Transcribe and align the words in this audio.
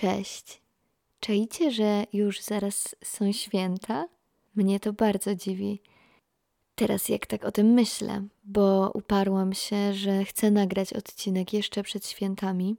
Cześć. 0.00 0.60
Czaicie, 1.20 1.70
że 1.70 2.04
już 2.12 2.40
zaraz 2.40 2.96
są 3.04 3.32
święta? 3.32 4.08
Mnie 4.54 4.80
to 4.80 4.92
bardzo 4.92 5.34
dziwi. 5.34 5.82
Teraz 6.74 7.08
jak 7.08 7.26
tak 7.26 7.44
o 7.44 7.52
tym 7.52 7.66
myślę, 7.66 8.22
bo 8.44 8.90
uparłam 8.94 9.52
się, 9.52 9.94
że 9.94 10.24
chcę 10.24 10.50
nagrać 10.50 10.92
odcinek 10.92 11.52
jeszcze 11.52 11.82
przed 11.82 12.06
świętami, 12.06 12.76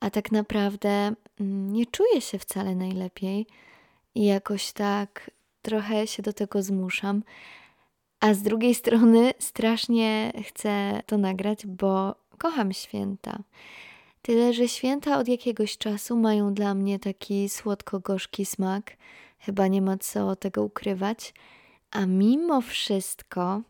a 0.00 0.10
tak 0.10 0.32
naprawdę 0.32 1.14
mm, 1.40 1.72
nie 1.72 1.86
czuję 1.86 2.20
się 2.20 2.38
wcale 2.38 2.74
najlepiej 2.74 3.46
i 4.14 4.24
jakoś 4.24 4.72
tak 4.72 5.30
trochę 5.62 6.06
się 6.06 6.22
do 6.22 6.32
tego 6.32 6.62
zmuszam. 6.62 7.22
A 8.20 8.34
z 8.34 8.42
drugiej 8.42 8.74
strony 8.74 9.32
strasznie 9.38 10.32
chcę 10.44 11.02
to 11.06 11.18
nagrać, 11.18 11.66
bo 11.66 12.14
kocham 12.38 12.72
święta. 12.72 13.42
Tyle, 14.26 14.52
że 14.52 14.68
święta 14.68 15.18
od 15.18 15.28
jakiegoś 15.28 15.78
czasu 15.78 16.16
mają 16.16 16.54
dla 16.54 16.74
mnie 16.74 16.98
taki 16.98 17.48
słodko-gorzki 17.48 18.46
smak. 18.46 18.96
Chyba 19.38 19.66
nie 19.66 19.82
ma 19.82 19.98
co 19.98 20.36
tego 20.36 20.62
ukrywać. 20.64 21.34
A 21.90 22.06
mimo 22.06 22.60
wszystko, 22.60 23.62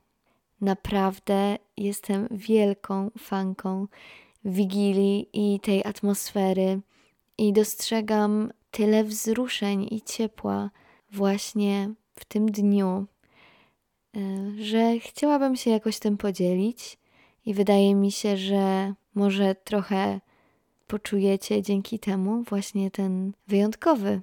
naprawdę 0.61 1.57
jestem 1.77 2.29
wielką 2.30 3.11
fanką 3.19 3.87
Wigilii 4.45 5.29
i 5.33 5.61
tej 5.61 5.85
atmosfery 5.85 6.80
i 7.38 7.52
dostrzegam 7.52 8.52
tyle 8.71 9.05
wzruszeń 9.05 9.88
i 9.91 10.02
ciepła 10.02 10.71
właśnie 11.13 11.95
w 12.15 12.25
tym 12.25 12.51
dniu, 12.51 13.07
e, 14.16 14.21
że 14.65 14.99
chciałabym 14.99 15.57
się 15.57 15.71
jakoś 15.71 15.99
tym 15.99 16.16
podzielić 16.16 16.99
i 17.47 17.55
wydaje 17.55 17.95
mi 17.95 18.13
się, 18.13 18.37
że 18.37 18.95
może 19.15 19.55
trochę 19.55 20.21
poczujecie 20.87 21.63
dzięki 21.63 21.99
temu 21.99 22.43
właśnie 22.43 22.91
ten 22.91 23.33
wyjątkowy 23.47 24.23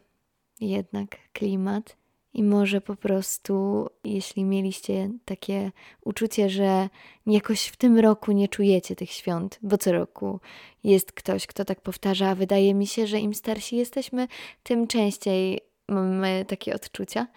jednak 0.60 1.18
klimat. 1.34 1.98
I 2.34 2.44
może 2.44 2.82
po 2.82 2.96
prostu, 2.96 3.88
jeśli 4.04 4.44
mieliście 4.44 5.10
takie 5.26 5.72
uczucie, 6.02 6.50
że 6.50 6.90
jakoś 7.26 7.66
w 7.66 7.78
tym 7.78 8.00
roku 8.00 8.32
nie 8.32 8.48
czujecie 8.48 8.96
tych 8.96 9.12
świąt, 9.12 9.60
bo 9.62 9.78
co 9.78 9.92
roku 9.92 10.40
jest 10.84 11.12
ktoś, 11.12 11.48
kto 11.48 11.66
tak 11.66 11.82
powtarza, 11.82 12.30
a 12.30 12.36
wydaje 12.36 12.74
mi 12.74 12.88
się, 12.88 13.08
że 13.08 13.20
im 13.20 13.34
starsi 13.34 13.76
jesteśmy, 13.76 14.28
tym 14.64 14.88
częściej 14.88 15.60
mamy 15.88 16.46
takie 16.48 16.76
odczucia. 16.76 17.28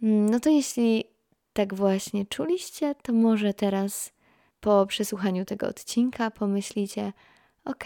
No 0.00 0.40
to 0.40 0.50
jeśli 0.50 1.04
tak 1.52 1.74
właśnie 1.74 2.26
czuliście, 2.26 2.94
to 3.02 3.12
może 3.12 3.54
teraz 3.54 4.12
po 4.60 4.86
przesłuchaniu 4.86 5.44
tego 5.44 5.68
odcinka 5.68 6.30
pomyślicie: 6.30 7.12
OK, 7.70 7.84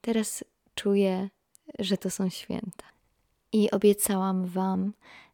teraz 0.00 0.44
czuję, 0.74 1.28
że 1.78 1.96
to 1.96 2.10
są 2.10 2.28
święta. 2.28 2.86
I 3.52 3.70
obiecałam 3.70 4.46
Wam, 4.46 4.92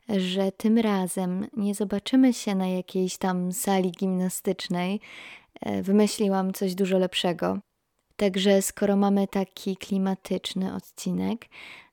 że 0.08 0.52
tym 0.52 0.78
razem 0.78 1.46
nie 1.56 1.74
zobaczymy 1.74 2.32
się 2.32 2.54
na 2.54 2.66
jakiejś 2.66 3.16
tam 3.16 3.52
sali 3.52 3.90
gimnastycznej. 3.90 5.00
E, 5.60 5.82
wymyśliłam 5.82 6.52
coś 6.52 6.74
dużo 6.74 6.98
lepszego. 6.98 7.58
Także 8.16 8.62
skoro 8.62 8.96
mamy 8.96 9.28
taki 9.28 9.76
klimatyczny 9.76 10.74
odcinek, 10.74 11.46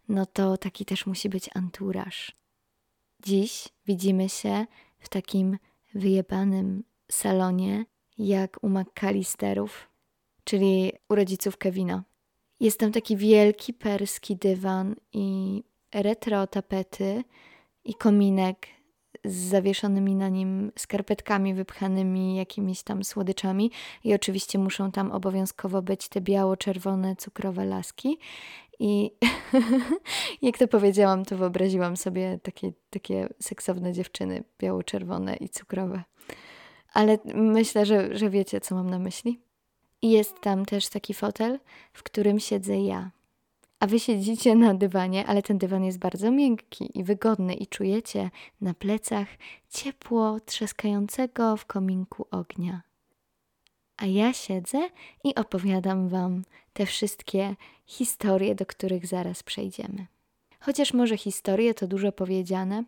no 0.10 0.26
to 0.26 0.58
taki 0.58 0.86
też 0.86 1.06
musi 1.06 1.30
być 1.30 1.50
anturaż. 1.54 2.32
Dziś 3.23 3.68
widzimy 3.86 4.30
się 4.30 4.66
w 5.00 5.10
takim 5.10 5.58
wyjebanym 5.94 6.84
salonie 7.12 7.86
jak 8.18 8.64
u 8.64 8.70
McAllisterów, 8.70 9.95
czyli 10.46 10.92
u 11.10 11.16
rodziców 11.16 11.58
Kevina. 11.58 12.04
Jest 12.60 12.80
tam 12.80 12.92
taki 12.92 13.18
wielki 13.18 13.74
perski 13.74 14.36
dywan 14.36 14.96
i 15.14 15.64
retro 15.94 16.48
tapety 16.48 17.24
i 17.84 17.94
kominek 17.94 18.68
z 19.26 19.36
zawieszonymi 19.36 20.16
na 20.16 20.30
nim 20.30 20.72
skarpetkami 20.78 21.54
wypchanymi 21.54 22.36
jakimiś 22.36 22.84
tam 22.84 23.04
słodyczami 23.04 23.72
i 24.04 24.14
oczywiście 24.14 24.60
muszą 24.60 24.92
tam 24.92 25.11
obowiązkowo 25.11 25.82
być 25.82 26.10
te 26.10 26.22
biało-czerwone 26.22 27.16
cukrowe 27.16 27.66
laski 27.66 28.17
i 28.80 29.11
jak 30.42 30.58
to 30.58 30.67
powiedziałam, 30.67 31.26
to 31.26 31.38
wyobraziłam 31.38 31.98
sobie 31.98 32.39
takie, 32.44 32.72
takie 32.89 33.30
seksowne 33.39 33.94
dziewczyny 33.94 34.44
biało-czerwone 34.60 35.36
i 35.36 35.50
cukrowe. 35.50 36.04
Ale 36.94 37.17
myślę, 37.36 37.86
że, 37.86 38.17
że 38.17 38.30
wiecie, 38.30 38.61
co 38.61 38.76
mam 38.76 38.89
na 38.89 39.00
myśli. 39.00 39.45
Jest 40.05 40.42
tam 40.42 40.66
też 40.66 40.89
taki 40.89 41.14
fotel, 41.14 41.60
w 41.93 42.04
którym 42.04 42.39
siedzę 42.39 42.77
ja. 42.77 43.11
A 43.80 43.88
wy 43.88 43.99
siedzicie 43.99 44.55
na 44.55 44.73
dywanie, 44.73 45.26
ale 45.26 45.42
ten 45.42 45.58
dywan 45.58 45.83
jest 45.83 45.99
bardzo 45.99 46.32
miękki 46.32 46.99
i 46.99 47.04
wygodny 47.04 47.54
i 47.54 47.67
czujecie 47.67 48.30
na 48.61 48.73
plecach 48.73 49.27
ciepło 49.70 50.39
trzaskającego 50.39 51.58
w 51.58 51.66
kominku 51.66 52.27
ognia. 52.32 52.82
A 53.98 54.05
ja 54.05 54.33
siedzę 54.33 54.89
i 55.23 55.36
opowiadam 55.36 56.10
wam 56.10 56.43
te 56.73 56.86
wszystkie 56.86 57.55
historie, 57.86 58.55
do 58.55 58.66
których 58.66 59.08
zaraz 59.08 59.43
przejdziemy. 59.43 60.08
Chociaż 60.60 60.93
może 60.93 61.17
historie 61.17 61.73
to 61.73 61.87
dużo 61.87 62.11
powiedziane, 62.11 62.83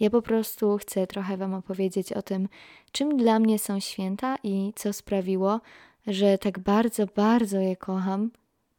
ja 0.00 0.10
po 0.10 0.22
prostu 0.22 0.78
chcę 0.78 1.06
trochę 1.06 1.36
Wam 1.36 1.54
opowiedzieć 1.54 2.12
o 2.12 2.22
tym, 2.22 2.48
czym 2.92 3.16
dla 3.16 3.38
mnie 3.38 3.58
są 3.58 3.80
święta 3.80 4.36
i 4.42 4.72
co 4.76 4.92
sprawiło, 4.92 5.60
że 6.06 6.38
tak 6.38 6.58
bardzo, 6.58 7.06
bardzo 7.06 7.58
je 7.58 7.76
kocham, 7.76 8.30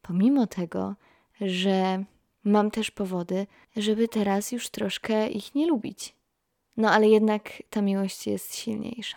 pomimo 0.02 0.46
tego, 0.46 0.94
że 1.40 2.04
mam 2.44 2.70
też 2.70 2.90
powody, 2.90 3.46
żeby 3.76 4.08
teraz 4.08 4.52
już 4.52 4.68
troszkę 4.68 5.28
ich 5.28 5.54
nie 5.54 5.66
lubić. 5.66 6.14
No 6.76 6.90
ale 6.90 7.08
jednak 7.08 7.62
ta 7.70 7.82
miłość 7.82 8.26
jest 8.26 8.56
silniejsza. 8.56 9.16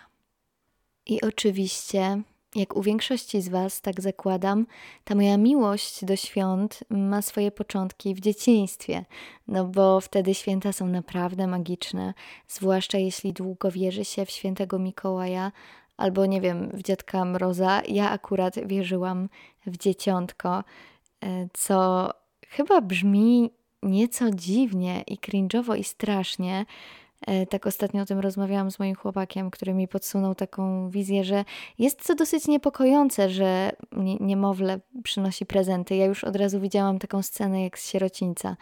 I 1.06 1.22
oczywiście, 1.22 2.22
jak 2.56 2.76
u 2.76 2.82
większości 2.82 3.42
z 3.42 3.50
Was, 3.50 3.82
tak 3.82 4.02
zakładam, 4.02 4.66
ta 5.04 5.16
moja 5.16 5.38
miłość 5.38 6.06
do 6.06 6.16
świąt 6.16 6.80
ma 6.90 7.22
swoje 7.22 7.52
początki 7.52 8.16
w 8.16 8.20
dzieciństwie, 8.20 9.06
no 9.48 9.66
bo 9.66 10.02
wtedy 10.02 10.34
święta 10.34 10.72
są 10.72 10.88
naprawdę 10.88 11.48
magiczne, 11.48 12.14
zwłaszcza 12.48 12.98
jeśli 12.98 13.34
długo 13.34 13.72
wierzy 13.72 14.06
się 14.06 14.26
w 14.26 14.32
świętego 14.32 14.80
Mikołaja 14.80 15.52
albo 15.98 16.26
nie 16.26 16.42
wiem, 16.42 16.70
w 16.74 16.84
dziadka 16.84 17.26
Mroza. 17.26 17.82
Ja 17.88 18.10
akurat 18.10 18.56
wierzyłam 18.68 19.30
w 19.66 19.78
dzieciątko, 19.78 20.64
e, 21.24 21.48
co 21.54 22.10
chyba 22.48 22.82
brzmi 22.82 23.52
nieco 23.84 24.32
dziwnie 24.32 25.04
i 25.08 25.18
cringe'owo 25.18 25.78
i 25.78 25.84
strasznie. 25.84 26.66
E, 27.28 27.46
tak 27.46 27.68
ostatnio 27.68 28.02
o 28.02 28.06
tym 28.06 28.20
rozmawiałam 28.20 28.72
z 28.72 28.80
moim 28.80 28.96
chłopakiem, 28.96 29.52
który 29.52 29.74
mi 29.74 29.88
podsunął 29.88 30.36
taką 30.36 30.90
wizję, 30.90 31.24
że 31.24 31.46
jest 31.80 32.08
to 32.08 32.16
dosyć 32.16 32.48
niepokojące, 32.48 33.30
że 33.30 33.72
niemowlę 34.20 34.80
przynosi 35.04 35.46
prezenty. 35.46 35.96
Ja 35.96 36.06
już 36.06 36.24
od 36.24 36.36
razu 36.36 36.60
widziałam 36.60 37.00
taką 37.00 37.22
scenę 37.22 37.64
jak 37.64 37.80
z 37.80 37.90
sierocińca. 37.90 38.58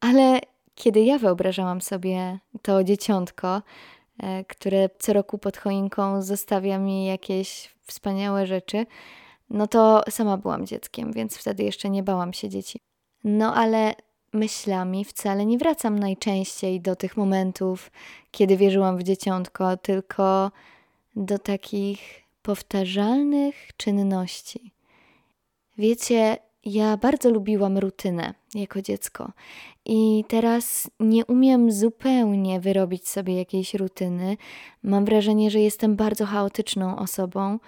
Ale 0.00 0.40
kiedy 0.74 1.00
ja 1.00 1.18
wyobrażałam 1.18 1.80
sobie 1.80 2.38
to 2.62 2.84
dzieciątko, 2.84 3.62
które 4.48 4.88
co 4.98 5.12
roku 5.12 5.38
pod 5.38 5.56
choinką 5.56 6.22
zostawia 6.22 6.78
mi 6.78 7.04
jakieś 7.04 7.74
wspaniałe 7.86 8.46
rzeczy, 8.46 8.86
no 9.50 9.66
to 9.66 10.02
sama 10.10 10.36
byłam 10.36 10.66
dzieckiem, 10.66 11.12
więc 11.12 11.36
wtedy 11.36 11.62
jeszcze 11.62 11.90
nie 11.90 12.02
bałam 12.02 12.32
się 12.32 12.48
dzieci. 12.48 12.78
No 13.24 13.54
ale 13.54 13.94
myślami 14.32 15.04
wcale 15.04 15.46
nie 15.46 15.58
wracam 15.58 15.98
najczęściej 15.98 16.80
do 16.80 16.96
tych 16.96 17.16
momentów, 17.16 17.90
kiedy 18.30 18.56
wierzyłam 18.56 18.98
w 18.98 19.02
dzieciątko, 19.02 19.76
tylko 19.76 20.50
do 21.16 21.38
takich 21.38 22.24
powtarzalnych 22.42 23.54
czynności. 23.76 24.72
Wiecie, 25.78 26.36
ja 26.64 26.96
bardzo 26.96 27.30
lubiłam 27.30 27.78
rutynę 27.78 28.34
jako 28.54 28.82
dziecko 28.82 29.32
i 29.84 30.24
teraz 30.28 30.90
nie 31.00 31.26
umiem 31.26 31.72
zupełnie 31.72 32.60
wyrobić 32.60 33.08
sobie 33.08 33.38
jakiejś 33.38 33.74
rutyny. 33.74 34.36
Mam 34.82 35.04
wrażenie, 35.04 35.50
że 35.50 35.60
jestem 35.60 35.96
bardzo 35.96 36.26
chaotyczną 36.26 36.98
osobą, 36.98 37.58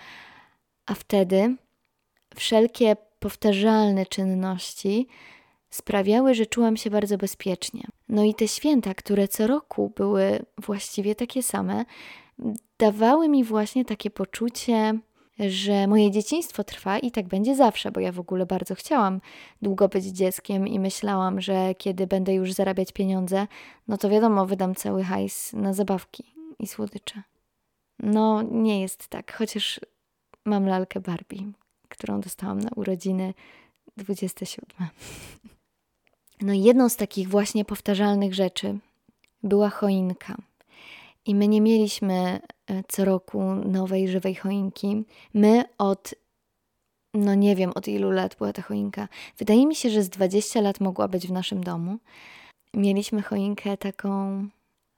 a 0.87 0.95
wtedy 0.95 1.57
wszelkie 2.35 2.97
powtarzalne 3.19 4.07
czynności 4.07 5.07
sprawiały, 5.71 6.35
że 6.35 6.47
czułam 6.47 6.77
się 6.77 6.91
bardzo 6.91 7.19
bezpiecznie. 7.19 7.85
No 8.09 8.25
i 8.25 8.35
te 8.35 8.49
święta, 8.49 8.95
które 8.95 9.29
co 9.29 9.47
roku 9.47 9.93
były 9.97 10.45
właściwie 10.59 11.15
takie 11.15 11.43
same, 11.43 11.85
dawały 12.79 13.29
mi 13.29 13.45
właśnie 13.45 13.85
takie 13.85 14.11
poczucie, 14.11 14.99
że 15.39 15.87
moje 15.87 16.11
dzieciństwo 16.11 16.65
trwa 16.65 16.99
i 16.99 17.11
tak 17.11 17.27
będzie 17.27 17.57
zawsze, 17.57 17.93
bo 17.93 18.01
ja 18.01 18.13
w 18.13 18.21
ogóle 18.21 18.47
bardzo 18.47 18.75
chciałam 18.75 19.21
długo 19.63 19.89
być 19.89 20.05
dzieckiem 20.05 20.69
i 20.69 20.81
myślałam, 20.81 21.41
że 21.41 21.75
kiedy 21.79 22.07
będę 22.07 22.35
już 22.35 22.53
zarabiać 22.53 22.93
pieniądze, 22.93 23.47
no 23.89 23.99
to 23.99 24.09
wiadomo, 24.09 24.47
wydam 24.47 24.75
cały 24.75 25.05
hajs 25.05 25.53
na 25.53 25.75
zabawki 25.75 26.25
i 26.59 26.67
słodycze. 26.67 27.23
No, 27.99 28.43
nie 28.43 28.81
jest 28.81 29.09
tak, 29.09 29.33
chociaż 29.33 29.81
mam 30.45 30.67
lalkę 30.67 31.01
Barbie, 31.01 31.53
którą 31.89 32.21
dostałam 32.21 32.61
na 32.61 32.71
urodziny 32.77 33.35
27. 33.97 34.67
No 36.41 36.53
jedną 36.53 36.89
z 36.89 36.97
takich 36.97 37.29
właśnie 37.29 37.65
powtarzalnych 37.65 38.35
rzeczy 38.35 38.79
była 39.43 39.71
choinka. 39.71 40.37
I 41.27 41.35
my 41.35 41.49
nie 41.49 41.61
mieliśmy 41.61 42.15
e, 42.15 42.83
co 42.89 43.05
roku 43.05 43.43
nowej, 43.55 44.09
żywej 44.09 44.35
choinki. 44.35 45.05
My 45.35 45.65
od, 45.79 46.15
no 47.15 47.35
nie 47.35 47.57
wiem 47.57 47.73
od 47.75 47.89
ilu 47.89 48.11
lat 48.11 48.35
była 48.39 48.53
ta 48.53 48.63
choinka. 48.63 49.09
Wydaje 49.39 49.67
mi 49.67 49.75
się, 49.75 49.91
że 49.91 50.03
z 50.03 50.09
20 50.09 50.61
lat 50.61 50.81
mogła 50.81 51.09
być 51.09 51.27
w 51.27 51.33
naszym 51.33 51.65
domu. 51.65 51.99
Mieliśmy 52.75 53.23
choinkę 53.23 53.77
taką, 53.77 54.45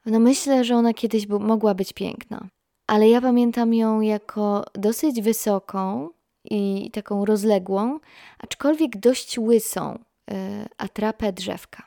no 0.06 0.20
myślę, 0.20 0.64
że 0.64 0.76
ona 0.76 0.94
kiedyś 0.94 1.28
mogła 1.28 1.74
być 1.74 1.92
piękna. 1.92 2.48
Ale 2.86 3.08
ja 3.08 3.20
pamiętam 3.20 3.74
ją 3.74 4.00
jako 4.00 4.64
dosyć 4.74 5.22
wysoką 5.22 6.08
i 6.44 6.90
taką 6.92 7.24
rozległą, 7.24 8.00
aczkolwiek 8.38 8.96
dość 8.96 9.38
łysą 9.38 9.98
e, 10.30 10.68
atrapę 10.78 11.32
drzewka. 11.32 11.82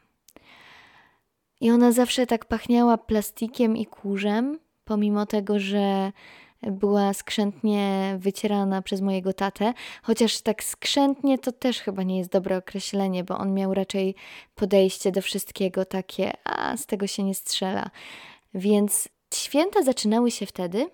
I 1.62 1.72
ona 1.72 1.92
zawsze 1.92 2.28
tak 2.28 2.46
pachniała 2.46 2.98
plastikiem 2.98 3.78
i 3.78 3.86
kurzem, 3.86 4.60
pomimo 4.84 5.26
tego, 5.26 5.60
że 5.60 6.12
była 6.62 7.14
skrzętnie 7.14 8.16
wycierana 8.20 8.82
przez 8.82 9.02
mojego 9.02 9.34
tatę, 9.34 9.74
chociaż 10.04 10.42
tak 10.42 10.64
skrzętnie 10.64 11.38
to 11.38 11.52
też 11.52 11.80
chyba 11.80 12.04
nie 12.04 12.18
jest 12.18 12.32
dobre 12.32 12.58
określenie, 12.58 13.24
bo 13.24 13.38
on 13.38 13.54
miał 13.54 13.74
raczej 13.74 14.16
podejście 14.56 15.12
do 15.12 15.22
wszystkiego 15.22 15.86
takie, 15.86 16.32
a 16.44 16.78
z 16.78 16.86
tego 16.86 17.08
się 17.08 17.24
nie 17.24 17.36
strzela. 17.36 17.90
Więc 18.54 19.10
święta 19.34 19.84
zaczynały 19.84 20.32
się 20.32 20.46
wtedy, 20.46 20.90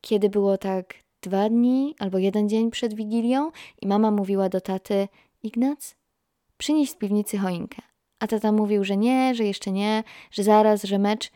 kiedy 0.00 0.28
było 0.28 0.58
tak 0.58 0.94
dwa 1.22 1.48
dni 1.48 1.94
albo 1.98 2.18
jeden 2.18 2.48
dzień 2.48 2.70
przed 2.70 2.94
Wigilią 2.94 3.50
i 3.82 3.86
mama 3.86 4.10
mówiła 4.10 4.48
do 4.48 4.60
taty: 4.60 5.08
Ignac, 5.42 5.94
przynieś 6.58 6.90
z 6.90 6.96
piwnicy 6.96 7.38
choinkę. 7.38 7.91
A 8.22 8.26
tata 8.26 8.52
mówił, 8.52 8.84
że 8.84 8.96
nie, 8.96 9.34
że 9.34 9.44
jeszcze 9.44 9.72
nie, 9.72 10.04
że 10.30 10.42
zaraz, 10.42 10.82
że 10.82 10.98
mecz. 10.98 11.30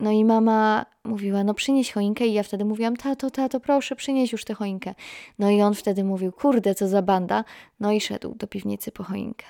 No 0.00 0.10
i 0.10 0.24
mama 0.24 0.86
mówiła, 1.04 1.44
no 1.44 1.54
przynieś 1.54 1.92
choinkę 1.92 2.26
i 2.26 2.32
ja 2.32 2.42
wtedy 2.42 2.64
mówiłam, 2.64 2.96
tato, 2.96 3.30
tato, 3.30 3.60
proszę, 3.60 3.96
przynieś 3.96 4.32
już 4.32 4.44
tę 4.44 4.54
choinkę. 4.54 4.94
No 5.38 5.50
i 5.50 5.62
on 5.62 5.74
wtedy 5.74 6.04
mówił, 6.04 6.32
kurde, 6.32 6.74
co 6.74 6.88
za 6.88 7.02
banda. 7.02 7.44
No 7.80 7.92
i 7.92 8.00
szedł 8.00 8.34
do 8.34 8.46
piwnicy 8.46 8.92
po 8.92 9.04
choinkę. 9.04 9.46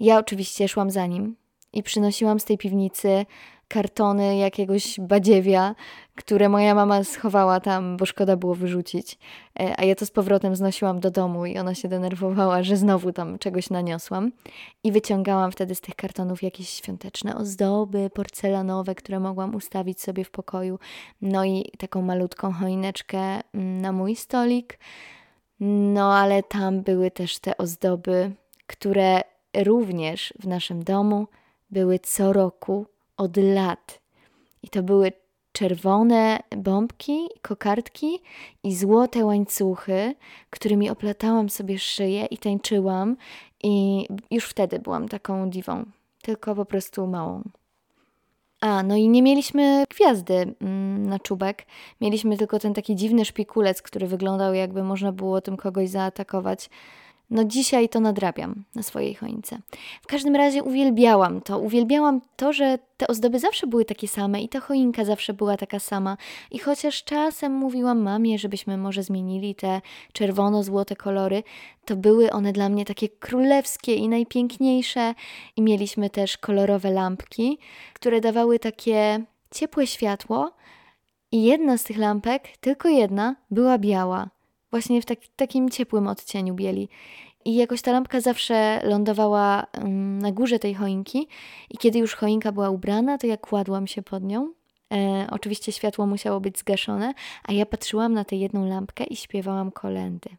Ja 0.00 0.18
oczywiście 0.18 0.68
szłam 0.68 0.90
za 0.90 1.06
nim 1.06 1.36
i 1.72 1.82
przynosiłam 1.82 2.40
z 2.40 2.44
tej 2.44 2.58
piwnicy 2.58 3.26
kartony 3.70 4.36
jakiegoś 4.36 5.00
badziewia, 5.00 5.74
które 6.14 6.48
moja 6.48 6.74
mama 6.74 7.04
schowała 7.04 7.60
tam, 7.60 7.96
bo 7.96 8.06
szkoda 8.06 8.36
było 8.36 8.54
wyrzucić. 8.54 9.18
E, 9.60 9.74
a 9.80 9.84
ja 9.84 9.94
to 9.94 10.06
z 10.06 10.10
powrotem 10.10 10.56
znosiłam 10.56 11.00
do 11.00 11.10
domu 11.10 11.46
i 11.46 11.58
ona 11.58 11.74
się 11.74 11.88
denerwowała, 11.88 12.62
że 12.62 12.76
znowu 12.76 13.12
tam 13.12 13.38
czegoś 13.38 13.70
naniosłam. 13.70 14.32
I 14.84 14.92
wyciągałam 14.92 15.52
wtedy 15.52 15.74
z 15.74 15.80
tych 15.80 15.94
kartonów 15.94 16.42
jakieś 16.42 16.68
świąteczne 16.68 17.36
ozdoby 17.36 18.10
porcelanowe, 18.14 18.94
które 18.94 19.20
mogłam 19.20 19.54
ustawić 19.54 20.00
sobie 20.00 20.24
w 20.24 20.30
pokoju. 20.30 20.78
No 21.22 21.44
i 21.44 21.70
taką 21.78 22.02
malutką 22.02 22.52
choineczkę 22.52 23.18
mm, 23.18 23.80
na 23.80 23.92
mój 23.92 24.16
stolik. 24.16 24.78
No 25.94 26.14
ale 26.14 26.42
tam 26.42 26.82
były 26.82 27.10
też 27.10 27.38
te 27.38 27.56
ozdoby, 27.56 28.30
które 28.66 29.20
również 29.56 30.34
w 30.38 30.46
naszym 30.46 30.84
domu 30.84 31.26
były 31.70 31.98
co 31.98 32.32
roku 32.32 32.86
od 33.20 33.36
lat. 33.36 34.00
I 34.62 34.68
to 34.68 34.82
były 34.82 35.12
czerwone 35.52 36.40
bombki, 36.56 37.28
kokardki 37.42 38.18
i 38.62 38.74
złote 38.74 39.24
łańcuchy, 39.24 40.14
którymi 40.50 40.90
oplatałam 40.90 41.48
sobie 41.48 41.78
szyję 41.78 42.26
i 42.26 42.38
tańczyłam. 42.38 43.16
I 43.62 44.06
już 44.30 44.44
wtedy 44.44 44.78
byłam 44.78 45.08
taką 45.08 45.50
diwą, 45.50 45.84
tylko 46.22 46.54
po 46.54 46.64
prostu 46.64 47.06
małą. 47.06 47.42
A, 48.60 48.82
no 48.82 48.96
i 48.96 49.08
nie 49.08 49.22
mieliśmy 49.22 49.84
gwiazdy 49.90 50.54
mm, 50.60 51.06
na 51.06 51.18
czubek. 51.18 51.66
Mieliśmy 52.00 52.36
tylko 52.36 52.58
ten 52.58 52.74
taki 52.74 52.96
dziwny 52.96 53.24
szpikulec, 53.24 53.82
który 53.82 54.06
wyglądał 54.06 54.54
jakby 54.54 54.82
można 54.82 55.12
było 55.12 55.40
tym 55.40 55.56
kogoś 55.56 55.88
zaatakować. 55.88 56.70
No 57.30 57.44
dzisiaj 57.44 57.88
to 57.88 58.00
nadrabiam 58.00 58.64
na 58.74 58.82
swojej 58.82 59.14
choince. 59.14 59.58
W 60.02 60.06
każdym 60.06 60.36
razie 60.36 60.62
uwielbiałam 60.62 61.40
to. 61.40 61.58
Uwielbiałam 61.58 62.20
to, 62.36 62.52
że 62.52 62.78
te 62.96 63.06
ozdoby 63.06 63.38
zawsze 63.38 63.66
były 63.66 63.84
takie 63.84 64.08
same 64.08 64.42
i 64.42 64.48
ta 64.48 64.60
choinka 64.60 65.04
zawsze 65.04 65.34
była 65.34 65.56
taka 65.56 65.78
sama. 65.78 66.16
I 66.50 66.58
chociaż 66.58 67.04
czasem 67.04 67.52
mówiłam 67.52 68.02
mamie, 68.02 68.38
żebyśmy 68.38 68.76
może 68.76 69.02
zmienili 69.02 69.54
te 69.54 69.80
czerwono-złote 70.12 70.96
kolory, 70.96 71.42
to 71.84 71.96
były 71.96 72.30
one 72.30 72.52
dla 72.52 72.68
mnie 72.68 72.84
takie 72.84 73.08
królewskie 73.08 73.94
i 73.94 74.08
najpiękniejsze. 74.08 75.14
I 75.56 75.62
mieliśmy 75.62 76.10
też 76.10 76.38
kolorowe 76.38 76.90
lampki, 76.90 77.58
które 77.94 78.20
dawały 78.20 78.58
takie 78.58 79.24
ciepłe 79.50 79.86
światło. 79.86 80.52
I 81.32 81.44
jedna 81.44 81.78
z 81.78 81.84
tych 81.84 81.98
lampek, 81.98 82.56
tylko 82.60 82.88
jedna, 82.88 83.36
była 83.50 83.78
biała 83.78 84.39
właśnie 84.70 85.02
w 85.02 85.06
tak, 85.06 85.18
takim 85.36 85.70
ciepłym 85.70 86.06
odcieniu 86.06 86.54
bieli. 86.54 86.88
I 87.44 87.54
jakoś 87.54 87.82
ta 87.82 87.92
lampka 87.92 88.20
zawsze 88.20 88.80
lądowała 88.84 89.66
um, 89.78 90.18
na 90.18 90.32
górze 90.32 90.58
tej 90.58 90.74
choinki 90.74 91.28
i 91.70 91.78
kiedy 91.78 91.98
już 91.98 92.14
choinka 92.14 92.52
była 92.52 92.70
ubrana, 92.70 93.18
to 93.18 93.26
ja 93.26 93.36
kładłam 93.36 93.86
się 93.86 94.02
pod 94.02 94.22
nią. 94.22 94.52
E, 94.92 95.26
oczywiście 95.30 95.72
światło 95.72 96.06
musiało 96.06 96.40
być 96.40 96.58
zgaszone, 96.58 97.14
a 97.44 97.52
ja 97.52 97.66
patrzyłam 97.66 98.12
na 98.12 98.24
tę 98.24 98.36
jedną 98.36 98.66
lampkę 98.66 99.04
i 99.04 99.16
śpiewałam 99.16 99.70
kolendy. 99.70 100.30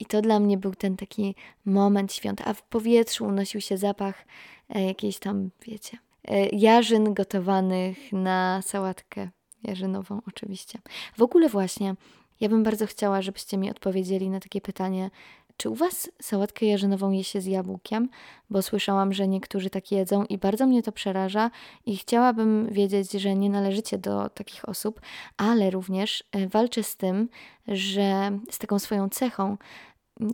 I 0.00 0.06
to 0.06 0.22
dla 0.22 0.40
mnie 0.40 0.58
był 0.58 0.74
ten 0.74 0.96
taki 0.96 1.34
moment 1.64 2.12
świąt, 2.12 2.42
a 2.44 2.54
w 2.54 2.62
powietrzu 2.62 3.24
unosił 3.24 3.60
się 3.60 3.76
zapach 3.76 4.26
e, 4.68 4.82
jakiejś 4.82 5.18
tam, 5.18 5.50
wiecie, 5.66 5.98
e, 6.24 6.46
jarzyn 6.46 7.14
gotowanych 7.14 8.12
na 8.12 8.62
sałatkę 8.62 9.28
jarzynową 9.62 10.20
oczywiście. 10.28 10.78
W 11.16 11.22
ogóle 11.22 11.48
właśnie 11.48 11.94
ja 12.40 12.48
bym 12.48 12.62
bardzo 12.62 12.86
chciała, 12.86 13.22
żebyście 13.22 13.56
mi 13.56 13.70
odpowiedzieli 13.70 14.30
na 14.30 14.40
takie 14.40 14.60
pytanie, 14.60 15.10
czy 15.56 15.70
u 15.70 15.74
Was 15.74 16.10
sałatkę 16.22 16.66
jarzynową 16.66 17.10
je 17.10 17.24
się 17.24 17.40
z 17.40 17.46
jabłkiem? 17.46 18.08
Bo 18.50 18.62
słyszałam, 18.62 19.12
że 19.12 19.28
niektórzy 19.28 19.70
tak 19.70 19.92
jedzą 19.92 20.24
i 20.24 20.38
bardzo 20.38 20.66
mnie 20.66 20.82
to 20.82 20.92
przeraża 20.92 21.50
i 21.86 21.96
chciałabym 21.96 22.68
wiedzieć, 22.72 23.12
że 23.12 23.34
nie 23.34 23.50
należycie 23.50 23.98
do 23.98 24.28
takich 24.28 24.68
osób, 24.68 25.00
ale 25.36 25.70
również 25.70 26.24
e, 26.32 26.48
walczę 26.48 26.82
z 26.82 26.96
tym, 26.96 27.28
że 27.68 28.38
z 28.50 28.58
taką 28.58 28.78
swoją 28.78 29.08
cechą 29.08 29.56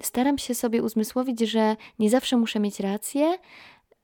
staram 0.03 0.39
się 0.39 0.55
sobie 0.55 0.83
uzmysłowić, 0.83 1.41
że 1.41 1.77
nie 1.99 2.11
zawsze 2.11 2.37
muszę 2.37 2.61
mieć 2.61 2.81
rację, 2.81 3.39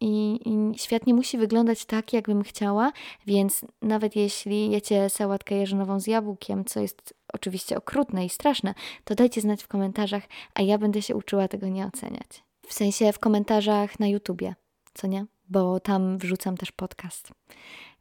i, 0.00 0.41
i, 0.45 0.79
świat 0.79 1.06
nie 1.06 1.15
musi 1.15 1.38
wyglądać 1.38 1.85
tak, 1.85 2.12
jakbym 2.12 2.43
chciała, 2.43 2.93
więc 3.26 3.64
nawet 3.83 4.17
jeśli 4.17 4.71
jecie 4.71 5.11
sałatkę 5.11 5.57
jarzynową 5.57 6.00
z 6.00 6.07
jabłkiem, 6.07 6.64
co 6.64 6.81
jest 6.81 7.14
oczywiście 7.33 7.76
okrutne 7.76 8.25
i 8.25 8.28
straszne, 8.28 8.75
to 9.05 9.14
dajcie 9.14 9.40
znać 9.40 9.62
w 9.62 9.69
komentarzach, 9.69 10.23
a 10.55 10.62
ja 10.62 10.78
będę 10.78 11.02
się 11.02 11.17
uczyła 11.17 11.49
tego 11.49 11.69
nie 11.69 11.87
oceniać. 11.87 12.45
W 12.67 12.73
sensie 12.73 13.12
w 13.12 13.19
komentarzach 13.19 14.00
na 14.00 14.07
YouTubie, 14.07 14.55
co 14.95 15.07
nie? 15.07 15.26
Bo 15.49 15.81
tam 15.81 16.19
wrzucam 16.19 16.57
też 16.57 16.73
podcast. 16.73 17.33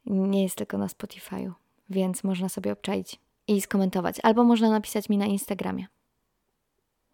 Nie 0.06 0.42
jest 0.42 0.56
tylko 0.56 0.78
na 0.78 0.86
Spotify'u, 0.86 1.52
więc 1.90 2.24
można 2.24 2.48
sobie 2.48 2.72
obczaić 2.72 3.20
i 3.48 3.60
skomentować. 3.60 4.16
Albo 4.22 4.44
można 4.44 4.70
napisać 4.70 5.08
mi 5.08 5.18
na 5.18 5.26
Instagramie. 5.26 5.86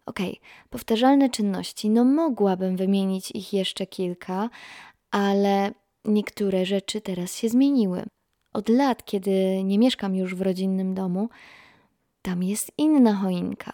Ok, 0.05 0.19
powtarzalne 0.69 1.29
czynności. 1.29 1.89
No, 1.89 2.03
mogłabym 2.03 2.77
wymienić 2.77 3.31
ich 3.31 3.53
jeszcze 3.53 3.87
kilka, 3.87 4.49
ale 5.11 5.71
niektóre 6.05 6.65
rzeczy 6.65 7.01
teraz 7.01 7.35
się 7.35 7.49
zmieniły. 7.49 8.03
Od 8.53 8.69
lat, 8.69 9.05
kiedy 9.05 9.63
nie 9.63 9.79
mieszkam 9.79 10.15
już 10.15 10.35
w 10.35 10.41
rodzinnym 10.41 10.93
domu, 10.93 11.29
tam 12.21 12.43
jest 12.43 12.71
inna 12.77 13.13
choinka. 13.15 13.73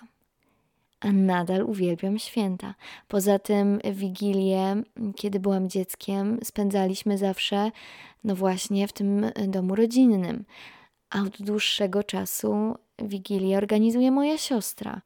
A 0.99 1.11
nadal 1.11 1.63
uwielbiam 1.63 2.19
święta. 2.19 2.75
Poza 3.07 3.39
tym 3.39 3.79
Wigilię, 3.91 4.83
kiedy 5.15 5.39
byłam 5.39 5.69
dzieckiem, 5.69 6.39
spędzaliśmy 6.43 7.17
zawsze, 7.17 7.71
no 8.23 8.35
właśnie, 8.35 8.87
w 8.87 8.93
tym 8.93 9.25
domu 9.47 9.75
rodzinnym. 9.75 10.45
A 11.09 11.21
od 11.21 11.41
dłuższego 11.41 12.03
czasu 12.03 12.75
Wigilię 12.99 13.57
organizuje 13.57 14.11
moja 14.11 14.37
siostra. 14.37 15.01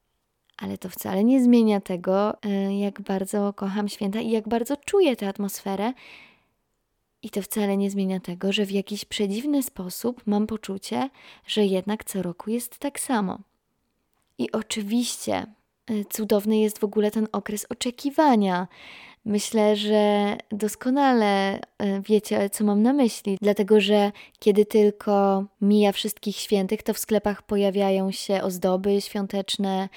Ale 0.56 0.78
to 0.78 0.88
wcale 0.88 1.24
nie 1.24 1.44
zmienia 1.44 1.80
tego, 1.80 2.42
e, 2.42 2.78
jak 2.78 3.00
bardzo 3.00 3.52
kocham 3.52 3.88
święta 3.88 4.20
i 4.20 4.30
jak 4.30 4.48
bardzo 4.48 4.76
czuję 4.76 5.16
tę 5.16 5.28
atmosferę. 5.28 5.92
I 7.22 7.30
to 7.30 7.42
wcale 7.42 7.76
nie 7.76 7.90
zmienia 7.90 8.20
tego, 8.20 8.52
że 8.52 8.66
w 8.66 8.70
jakiś 8.70 9.04
przedziwny 9.04 9.62
sposób 9.62 10.22
mam 10.26 10.46
poczucie, 10.46 11.10
że 11.46 11.64
jednak 11.64 12.04
co 12.04 12.22
roku 12.22 12.50
jest 12.50 12.78
tak 12.78 13.00
samo. 13.00 13.38
I 14.38 14.52
oczywiście 14.52 15.34
e, 15.86 16.04
cudowny 16.04 16.58
jest 16.58 16.78
w 16.78 16.84
ogóle 16.84 17.10
ten 17.10 17.28
okres 17.32 17.66
oczekiwania. 17.70 18.68
Myślę, 19.24 19.76
że 19.76 20.36
doskonale 20.50 21.54
e, 21.58 21.60
wiecie, 22.00 22.50
co 22.50 22.64
mam 22.64 22.82
na 22.82 22.92
myśli, 22.92 23.38
dlatego 23.42 23.80
że 23.80 24.12
kiedy 24.38 24.66
tylko 24.66 25.44
mija 25.60 25.92
wszystkich 25.92 26.36
świętych, 26.36 26.82
to 26.82 26.94
w 26.94 26.98
sklepach 26.98 27.42
pojawiają 27.42 28.10
się 28.10 28.42
ozdoby 28.42 29.00
świąteczne, 29.00 29.88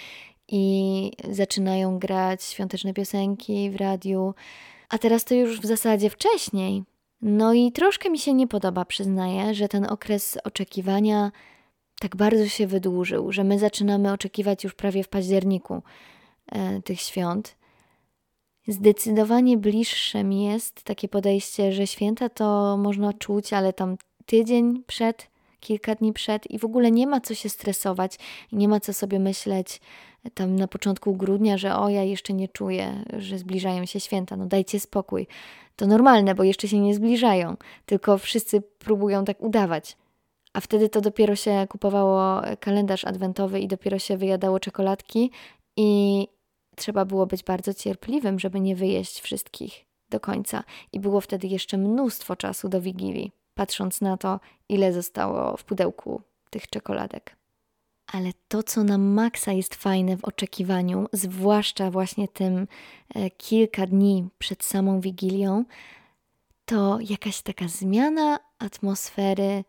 i 0.51 1.11
zaczynają 1.29 1.99
grać 1.99 2.43
świąteczne 2.43 2.93
piosenki 2.93 3.71
w 3.71 3.75
radiu. 3.75 4.33
a 4.89 4.97
teraz 4.97 5.25
to 5.25 5.35
już 5.35 5.59
w 5.61 5.65
zasadzie 5.65 6.09
wcześniej. 6.09 6.83
No 7.21 7.53
i 7.53 7.71
troszkę 7.71 8.09
mi 8.09 8.19
się 8.19 8.33
nie 8.33 8.47
podoba, 8.47 8.85
przyznaję, 8.85 9.53
że 9.53 9.67
ten 9.67 9.85
okres 9.85 10.37
oczekiwania 10.43 11.31
tak 11.99 12.15
bardzo 12.15 12.47
się 12.47 12.67
wydłużył, 12.67 13.31
że 13.31 13.43
my 13.43 13.59
zaczynamy 13.59 14.13
oczekiwać 14.13 14.63
już 14.63 14.73
prawie 14.73 15.03
w 15.03 15.07
październiku 15.07 15.83
e, 16.51 16.81
tych 16.81 17.01
świąt. 17.01 17.55
Zdecydowanie 18.67 19.57
bliższe 19.57 20.23
mi 20.23 20.45
jest 20.45 20.83
takie 20.83 21.07
podejście, 21.07 21.71
że 21.71 21.87
święta 21.87 22.29
to 22.29 22.77
można 22.77 23.13
czuć, 23.13 23.53
ale 23.53 23.73
tam 23.73 23.97
tydzień 24.25 24.83
przed, 24.87 25.27
kilka 25.59 25.95
dni 25.95 26.13
przed 26.13 26.51
i 26.51 26.59
w 26.59 26.65
ogóle 26.65 26.91
nie 26.91 27.07
ma 27.07 27.21
co 27.21 27.35
się 27.35 27.49
stresować, 27.49 28.19
nie 28.51 28.67
ma 28.67 28.79
co 28.79 28.93
sobie 28.93 29.19
myśleć 29.19 29.81
tam 30.33 30.55
na 30.55 30.67
początku 30.67 31.15
grudnia, 31.15 31.57
że 31.57 31.75
o 31.75 31.89
ja 31.89 32.03
jeszcze 32.03 32.33
nie 32.33 32.47
czuję, 32.47 33.05
że 33.17 33.37
zbliżają 33.37 33.85
się 33.85 33.99
święta. 33.99 34.35
No 34.35 34.45
dajcie 34.45 34.79
spokój. 34.79 35.27
To 35.75 35.87
normalne, 35.87 36.35
bo 36.35 36.43
jeszcze 36.43 36.67
się 36.67 36.79
nie 36.79 36.95
zbliżają, 36.95 37.57
tylko 37.85 38.17
wszyscy 38.17 38.61
próbują 38.61 39.25
tak 39.25 39.41
udawać. 39.41 39.97
A 40.53 40.61
wtedy 40.61 40.89
to 40.89 41.01
dopiero 41.01 41.35
się 41.35 41.67
kupowało 41.69 42.41
kalendarz 42.59 43.05
adwentowy 43.05 43.59
i 43.59 43.67
dopiero 43.67 43.99
się 43.99 44.17
wyjadało 44.17 44.59
czekoladki 44.59 45.31
i 45.77 46.27
trzeba 46.75 47.05
było 47.05 47.25
być 47.25 47.43
bardzo 47.43 47.73
cierpliwym, 47.73 48.39
żeby 48.39 48.59
nie 48.59 48.75
wyjeść 48.75 49.19
wszystkich 49.19 49.85
do 50.09 50.19
końca. 50.19 50.63
I 50.91 50.99
było 50.99 51.21
wtedy 51.21 51.47
jeszcze 51.47 51.77
mnóstwo 51.77 52.35
czasu 52.35 52.69
do 52.69 52.81
wigilii, 52.81 53.31
patrząc 53.53 54.01
na 54.01 54.17
to, 54.17 54.39
ile 54.69 54.93
zostało 54.93 55.57
w 55.57 55.63
pudełku 55.63 56.21
tych 56.49 56.67
czekoladek. 56.67 57.38
Ale 58.11 58.31
to, 58.47 58.63
co 58.63 58.83
na 58.83 58.97
maksa 58.97 59.51
jest 59.51 59.75
fajne 59.75 60.17
w 60.17 60.25
oczekiwaniu, 60.25 61.07
zwłaszcza 61.13 61.91
właśnie 61.91 62.27
tym 62.27 62.67
e, 63.15 63.29
kilka 63.29 63.87
dni 63.87 64.27
przed 64.39 64.63
samą 64.63 65.01
wigilią, 65.01 65.65
to 66.65 66.99
jakaś 67.01 67.41
taka 67.41 67.67
zmiana 67.67 68.39
atmosfery 68.59 69.63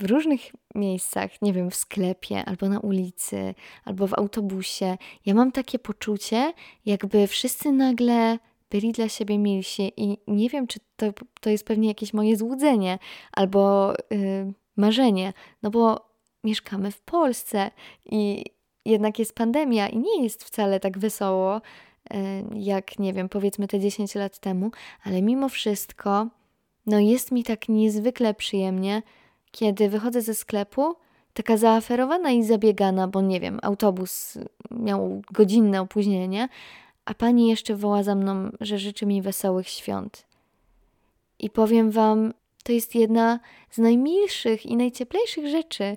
w 0.00 0.04
różnych 0.04 0.40
miejscach, 0.74 1.42
nie 1.42 1.52
wiem, 1.52 1.70
w 1.70 1.74
sklepie, 1.74 2.44
albo 2.44 2.68
na 2.68 2.80
ulicy, 2.80 3.54
albo 3.84 4.06
w 4.06 4.14
autobusie. 4.14 4.98
Ja 5.26 5.34
mam 5.34 5.52
takie 5.52 5.78
poczucie, 5.78 6.52
jakby 6.86 7.26
wszyscy 7.26 7.72
nagle 7.72 8.38
byli 8.70 8.92
dla 8.92 9.08
siebie 9.08 9.38
milsi 9.38 9.92
i 9.96 10.18
nie 10.26 10.48
wiem, 10.48 10.66
czy 10.66 10.80
to, 10.96 11.06
to 11.40 11.50
jest 11.50 11.64
pewnie 11.64 11.88
jakieś 11.88 12.12
moje 12.12 12.36
złudzenie 12.36 12.98
albo 13.32 13.92
yy, 14.10 14.52
marzenie, 14.76 15.32
no 15.62 15.70
bo 15.70 16.07
mieszkamy 16.44 16.90
w 16.90 17.00
Polsce 17.00 17.70
i 18.06 18.44
jednak 18.84 19.18
jest 19.18 19.34
pandemia 19.34 19.88
i 19.88 19.98
nie 19.98 20.22
jest 20.22 20.44
wcale 20.44 20.80
tak 20.80 20.98
wesoło, 20.98 21.60
yy, 22.10 22.18
jak 22.54 22.98
nie 22.98 23.12
wiem, 23.12 23.28
powiedzmy 23.28 23.68
te 23.68 23.80
10 23.80 24.14
lat 24.14 24.38
temu, 24.38 24.70
ale 25.04 25.22
mimo 25.22 25.48
wszystko, 25.48 26.26
no 26.86 26.98
jest 26.98 27.32
mi 27.32 27.44
tak 27.44 27.68
niezwykle 27.68 28.34
przyjemnie, 28.34 29.02
kiedy 29.50 29.88
wychodzę 29.88 30.22
ze 30.22 30.34
sklepu, 30.34 30.94
taka 31.32 31.56
zaaferowana 31.56 32.30
i 32.30 32.42
zabiegana, 32.42 33.08
bo 33.08 33.20
nie 33.20 33.40
wiem, 33.40 33.58
autobus 33.62 34.38
miał 34.70 35.22
godzinne 35.32 35.80
opóźnienie, 35.80 36.48
a 37.04 37.14
pani 37.14 37.48
jeszcze 37.48 37.74
woła 37.76 38.02
za 38.02 38.14
mną, 38.14 38.50
że 38.60 38.78
życzy 38.78 39.06
mi 39.06 39.22
wesołych 39.22 39.68
świąt. 39.68 40.26
I 41.38 41.50
powiem 41.50 41.90
wam, 41.90 42.32
to 42.64 42.72
jest 42.72 42.94
jedna 42.94 43.40
z 43.70 43.78
najmilszych 43.78 44.66
i 44.66 44.76
najcieplejszych 44.76 45.48
rzeczy, 45.48 45.96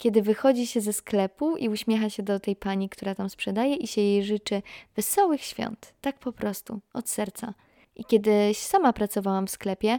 kiedy 0.00 0.22
wychodzi 0.22 0.66
się 0.66 0.80
ze 0.80 0.92
sklepu 0.92 1.56
i 1.56 1.68
uśmiecha 1.68 2.10
się 2.10 2.22
do 2.22 2.40
tej 2.40 2.56
pani, 2.56 2.88
która 2.88 3.14
tam 3.14 3.30
sprzedaje 3.30 3.74
i 3.74 3.86
się 3.86 4.00
jej 4.00 4.24
życzy 4.24 4.62
wesołych 4.96 5.42
świąt. 5.42 5.94
Tak 6.00 6.18
po 6.18 6.32
prostu, 6.32 6.80
od 6.94 7.08
serca. 7.08 7.54
I 7.96 8.04
kiedyś 8.04 8.58
sama 8.58 8.92
pracowałam 8.92 9.46
w 9.46 9.50
sklepie 9.50 9.98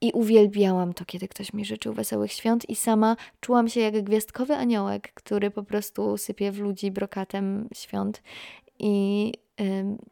i 0.00 0.12
uwielbiałam 0.12 0.94
to, 0.94 1.04
kiedy 1.04 1.28
ktoś 1.28 1.52
mi 1.52 1.64
życzył 1.64 1.94
wesołych 1.94 2.32
świąt, 2.32 2.70
i 2.70 2.76
sama 2.76 3.16
czułam 3.40 3.68
się 3.68 3.80
jak 3.80 4.02
gwiazdkowy 4.02 4.54
aniołek, 4.56 5.12
który 5.14 5.50
po 5.50 5.62
prostu 5.62 6.16
sypie 6.16 6.52
w 6.52 6.58
ludzi 6.58 6.90
brokatem 6.90 7.68
świąt 7.74 8.22
i 8.78 9.32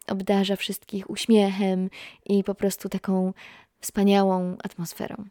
obdarza 0.08 0.56
wszystkich 0.56 1.10
uśmiechem 1.10 1.90
i 2.26 2.44
po 2.44 2.54
prostu 2.54 2.88
taką 2.88 3.32
wspaniałą 3.80 4.56
atmosferą. 4.62 5.24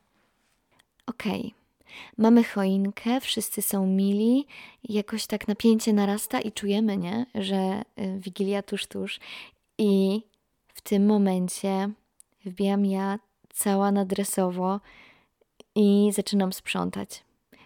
Okej. 1.07 1.39
Okay. 1.39 1.62
Mamy 2.17 2.43
choinkę, 2.43 3.21
wszyscy 3.21 3.61
są 3.61 3.87
mili, 3.87 4.47
jakoś 4.83 5.27
tak 5.27 5.47
napięcie 5.47 5.93
narasta 5.93 6.39
i 6.39 6.51
czujemy, 6.51 6.97
nie, 6.97 7.25
że 7.35 7.81
y, 7.99 8.19
wigilia 8.19 8.63
tuż, 8.63 8.87
tuż. 8.87 9.19
I 9.77 10.21
w 10.67 10.81
tym 10.81 11.05
momencie 11.05 11.89
wbijam 12.45 12.85
ja 12.85 13.19
cała 13.53 13.91
nadresowo 13.91 14.79
i 15.75 16.11
zaczynam 16.13 16.53
sprzątać. 16.53 17.23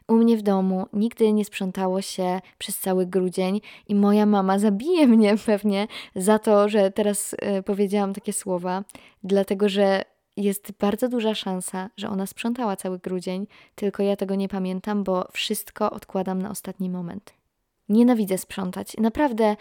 U 0.07 0.15
mnie 0.15 0.37
w 0.37 0.41
domu 0.41 0.87
nigdy 0.93 1.33
nie 1.33 1.45
sprzątało 1.45 2.01
się 2.01 2.39
przez 2.57 2.79
cały 2.79 3.05
grudzień 3.05 3.61
i 3.87 3.95
moja 3.95 4.25
mama 4.25 4.59
zabije 4.59 5.07
mnie 5.07 5.35
pewnie 5.45 5.87
za 6.15 6.39
to, 6.39 6.69
że 6.69 6.91
teraz 6.91 7.33
y, 7.33 7.63
powiedziałam 7.63 8.13
takie 8.13 8.33
słowa, 8.33 8.83
dlatego 9.23 9.69
że 9.69 10.03
jest 10.37 10.71
bardzo 10.79 11.09
duża 11.09 11.35
szansa, 11.35 11.89
że 11.97 12.09
ona 12.09 12.25
sprzątała 12.25 12.75
cały 12.75 12.99
grudzień, 12.99 13.47
tylko 13.75 14.03
ja 14.03 14.15
tego 14.15 14.35
nie 14.35 14.47
pamiętam, 14.47 15.03
bo 15.03 15.27
wszystko 15.31 15.91
odkładam 15.91 16.41
na 16.41 16.49
ostatni 16.49 16.89
moment. 16.89 17.33
Nienawidzę 17.89 18.37
sprzątać. 18.37 18.97
Naprawdę 18.97 19.55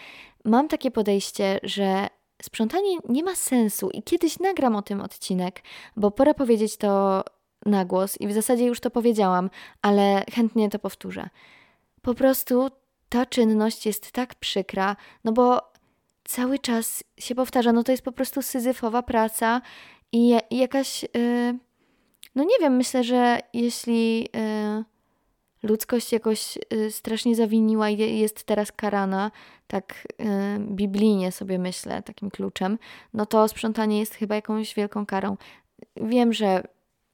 mam 0.44 0.68
takie 0.68 0.90
podejście, 0.90 1.60
że 1.62 2.06
sprzątanie 2.42 2.98
nie 3.08 3.22
ma 3.22 3.34
sensu 3.34 3.90
i 3.90 4.02
kiedyś 4.02 4.38
nagram 4.38 4.76
o 4.76 4.82
tym 4.82 5.00
odcinek, 5.00 5.62
bo 5.96 6.10
pora 6.10 6.34
powiedzieć 6.34 6.76
to 6.76 7.24
na 7.66 7.84
głos 7.84 8.20
i 8.20 8.28
w 8.28 8.32
zasadzie 8.32 8.66
już 8.66 8.80
to 8.80 8.90
powiedziałam, 8.90 9.50
ale 9.82 10.24
chętnie 10.32 10.70
to 10.70 10.78
powtórzę. 10.78 11.28
Po 12.02 12.14
prostu 12.14 12.68
ta 13.08 13.26
czynność 13.26 13.86
jest 13.86 14.12
tak 14.12 14.34
przykra, 14.34 14.96
no 15.24 15.32
bo 15.32 15.60
cały 16.24 16.58
czas 16.58 17.04
się 17.18 17.34
powtarza, 17.34 17.72
no 17.72 17.82
to 17.82 17.92
jest 17.92 18.04
po 18.04 18.12
prostu 18.12 18.42
syzyfowa 18.42 19.02
praca 19.02 19.60
i, 20.12 20.38
jakaś, 20.50 21.02
yy, 21.02 21.58
no 22.34 22.44
nie 22.44 22.58
wiem, 22.60 22.76
myślę, 22.76 23.04
że 23.04 23.40
jeśli 23.52 24.20
yy, 24.20 24.84
ludzkość 25.62 26.12
jakoś 26.12 26.58
yy, 26.70 26.90
strasznie 26.90 27.36
zawiniła 27.36 27.90
i 27.90 28.18
jest 28.18 28.44
teraz 28.44 28.72
karana, 28.72 29.30
tak 29.66 30.08
biblijnie 30.58 31.32
sobie 31.32 31.58
myślę, 31.58 32.02
takim 32.02 32.30
kluczem, 32.30 32.78
no 33.14 33.26
to 33.26 33.48
sprzątanie 33.48 34.00
jest 34.00 34.14
chyba 34.14 34.34
jakąś 34.34 34.74
wielką 34.74 35.06
karą. 35.06 35.36
Wiem, 35.96 36.32
że 36.32 36.62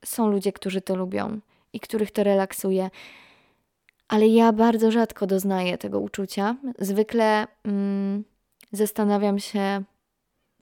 są 0.04 0.30
ludzie, 0.30 0.52
którzy 0.52 0.80
to 0.80 0.96
lubią 0.96 1.40
i 1.72 1.80
których 1.80 2.10
to 2.10 2.24
relaksuje, 2.24 2.90
ale 4.08 4.28
ja 4.28 4.52
bardzo 4.52 4.90
rzadko 4.90 5.26
doznaję 5.26 5.78
tego 5.78 6.00
uczucia. 6.00 6.56
Zwykle 6.78 7.46
mm, 7.64 8.24
zastanawiam 8.72 9.38
się, 9.38 9.82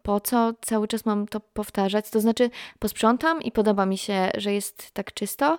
po 0.02 0.20
co 0.20 0.52
cały 0.60 0.88
czas 0.88 1.06
mam 1.06 1.28
to 1.28 1.40
powtarzać. 1.40 2.10
To 2.10 2.20
znaczy, 2.20 2.50
posprzątam 2.78 3.42
i 3.42 3.52
podoba 3.52 3.86
mi 3.86 3.98
się, 3.98 4.30
że 4.36 4.52
jest 4.52 4.90
tak 4.90 5.14
czysto, 5.14 5.58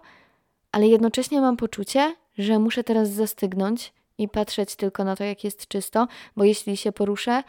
ale 0.71 0.87
jednocześnie 0.87 1.41
mam 1.41 1.57
poczucie, 1.57 2.15
że 2.37 2.59
muszę 2.59 2.83
teraz 2.83 3.09
zastygnąć 3.09 3.93
i 4.17 4.27
patrzeć 4.27 4.75
tylko 4.75 5.03
na 5.03 5.15
to, 5.15 5.23
jak 5.23 5.43
jest 5.43 5.67
czysto, 5.67 6.07
bo 6.37 6.43
jeśli 6.43 6.77
się 6.77 6.91
poruszę 6.91 7.43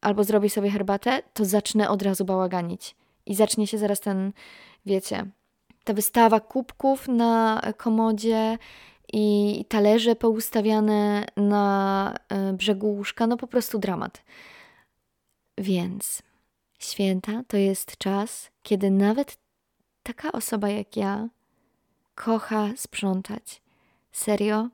albo 0.00 0.24
zrobię 0.24 0.50
sobie 0.50 0.70
herbatę, 0.70 1.22
to 1.34 1.44
zacznę 1.44 1.90
od 1.90 2.02
razu 2.02 2.24
bałaganić. 2.24 2.96
I 3.26 3.34
zacznie 3.34 3.66
się 3.66 3.78
zaraz 3.78 4.00
ten, 4.00 4.32
wiecie, 4.86 5.26
ta 5.84 5.92
wystawa 5.92 6.40
kubków 6.40 7.08
na 7.08 7.62
komodzie 7.76 8.58
i 9.12 9.64
talerze 9.68 10.16
poustawiane 10.16 11.24
na 11.36 12.14
e, 12.28 12.52
brzegu 12.52 12.86
łóżka, 12.86 13.26
no 13.26 13.36
po 13.36 13.46
prostu 13.46 13.78
dramat. 13.78 14.22
Więc 15.58 16.22
święta 16.78 17.42
to 17.48 17.56
jest 17.56 17.96
czas, 17.96 18.50
kiedy 18.62 18.90
nawet 18.90 19.38
taka 20.02 20.32
osoba 20.32 20.68
jak 20.68 20.96
ja 20.96 21.28
kocha 22.14 22.70
sprzątać. 22.76 23.62
Serio, 24.12 24.68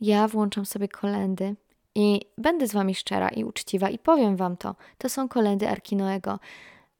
ja 0.00 0.28
włączam 0.28 0.66
sobie 0.66 0.88
kolendy 0.88 1.56
i 1.94 2.20
będę 2.38 2.66
z 2.66 2.72
wami 2.72 2.94
szczera 2.94 3.28
i 3.28 3.44
uczciwa 3.44 3.90
i 3.90 3.98
powiem 3.98 4.36
wam 4.36 4.56
to. 4.56 4.74
To 4.98 5.08
są 5.08 5.28
kolendy 5.28 5.68
Arkinoego. 5.68 6.38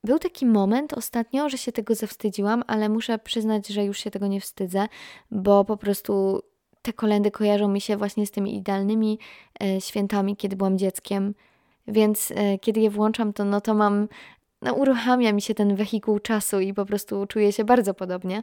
Był 0.05 0.19
taki 0.19 0.47
moment 0.47 0.93
ostatnio, 0.93 1.49
że 1.49 1.59
się 1.59 1.73
tego 1.73 1.95
zawstydziłam, 1.95 2.65
ale 2.67 2.89
muszę 2.89 3.19
przyznać, 3.19 3.69
że 3.69 3.85
już 3.85 3.99
się 3.99 4.11
tego 4.11 4.27
nie 4.27 4.41
wstydzę, 4.41 4.89
bo 5.31 5.65
po 5.65 5.77
prostu 5.77 6.43
te 6.83 6.93
kolendy 6.93 7.31
kojarzą 7.31 7.69
mi 7.69 7.81
się 7.81 7.97
właśnie 7.97 8.27
z 8.27 8.31
tymi 8.31 8.57
idealnymi 8.57 9.19
e, 9.63 9.81
świętami, 9.81 10.37
kiedy 10.37 10.57
byłam 10.57 10.79
dzieckiem. 10.79 11.35
Więc 11.87 12.33
e, 12.37 12.59
kiedy 12.59 12.81
je 12.81 12.91
włączam, 12.91 13.33
to 13.33 13.45
no 13.45 13.61
to 13.61 13.75
mam, 13.75 14.09
no 14.63 14.75
uruchamia 14.75 15.33
mi 15.33 15.43
się 15.43 15.55
ten 15.55 15.77
wehikuł 15.77 16.19
czasu 16.19 16.61
i 16.61 16.75
po 16.75 16.87
prostu 16.87 17.27
czuję 17.27 17.53
się 17.53 17.65
bardzo 17.65 17.95
podobnie. 17.95 18.43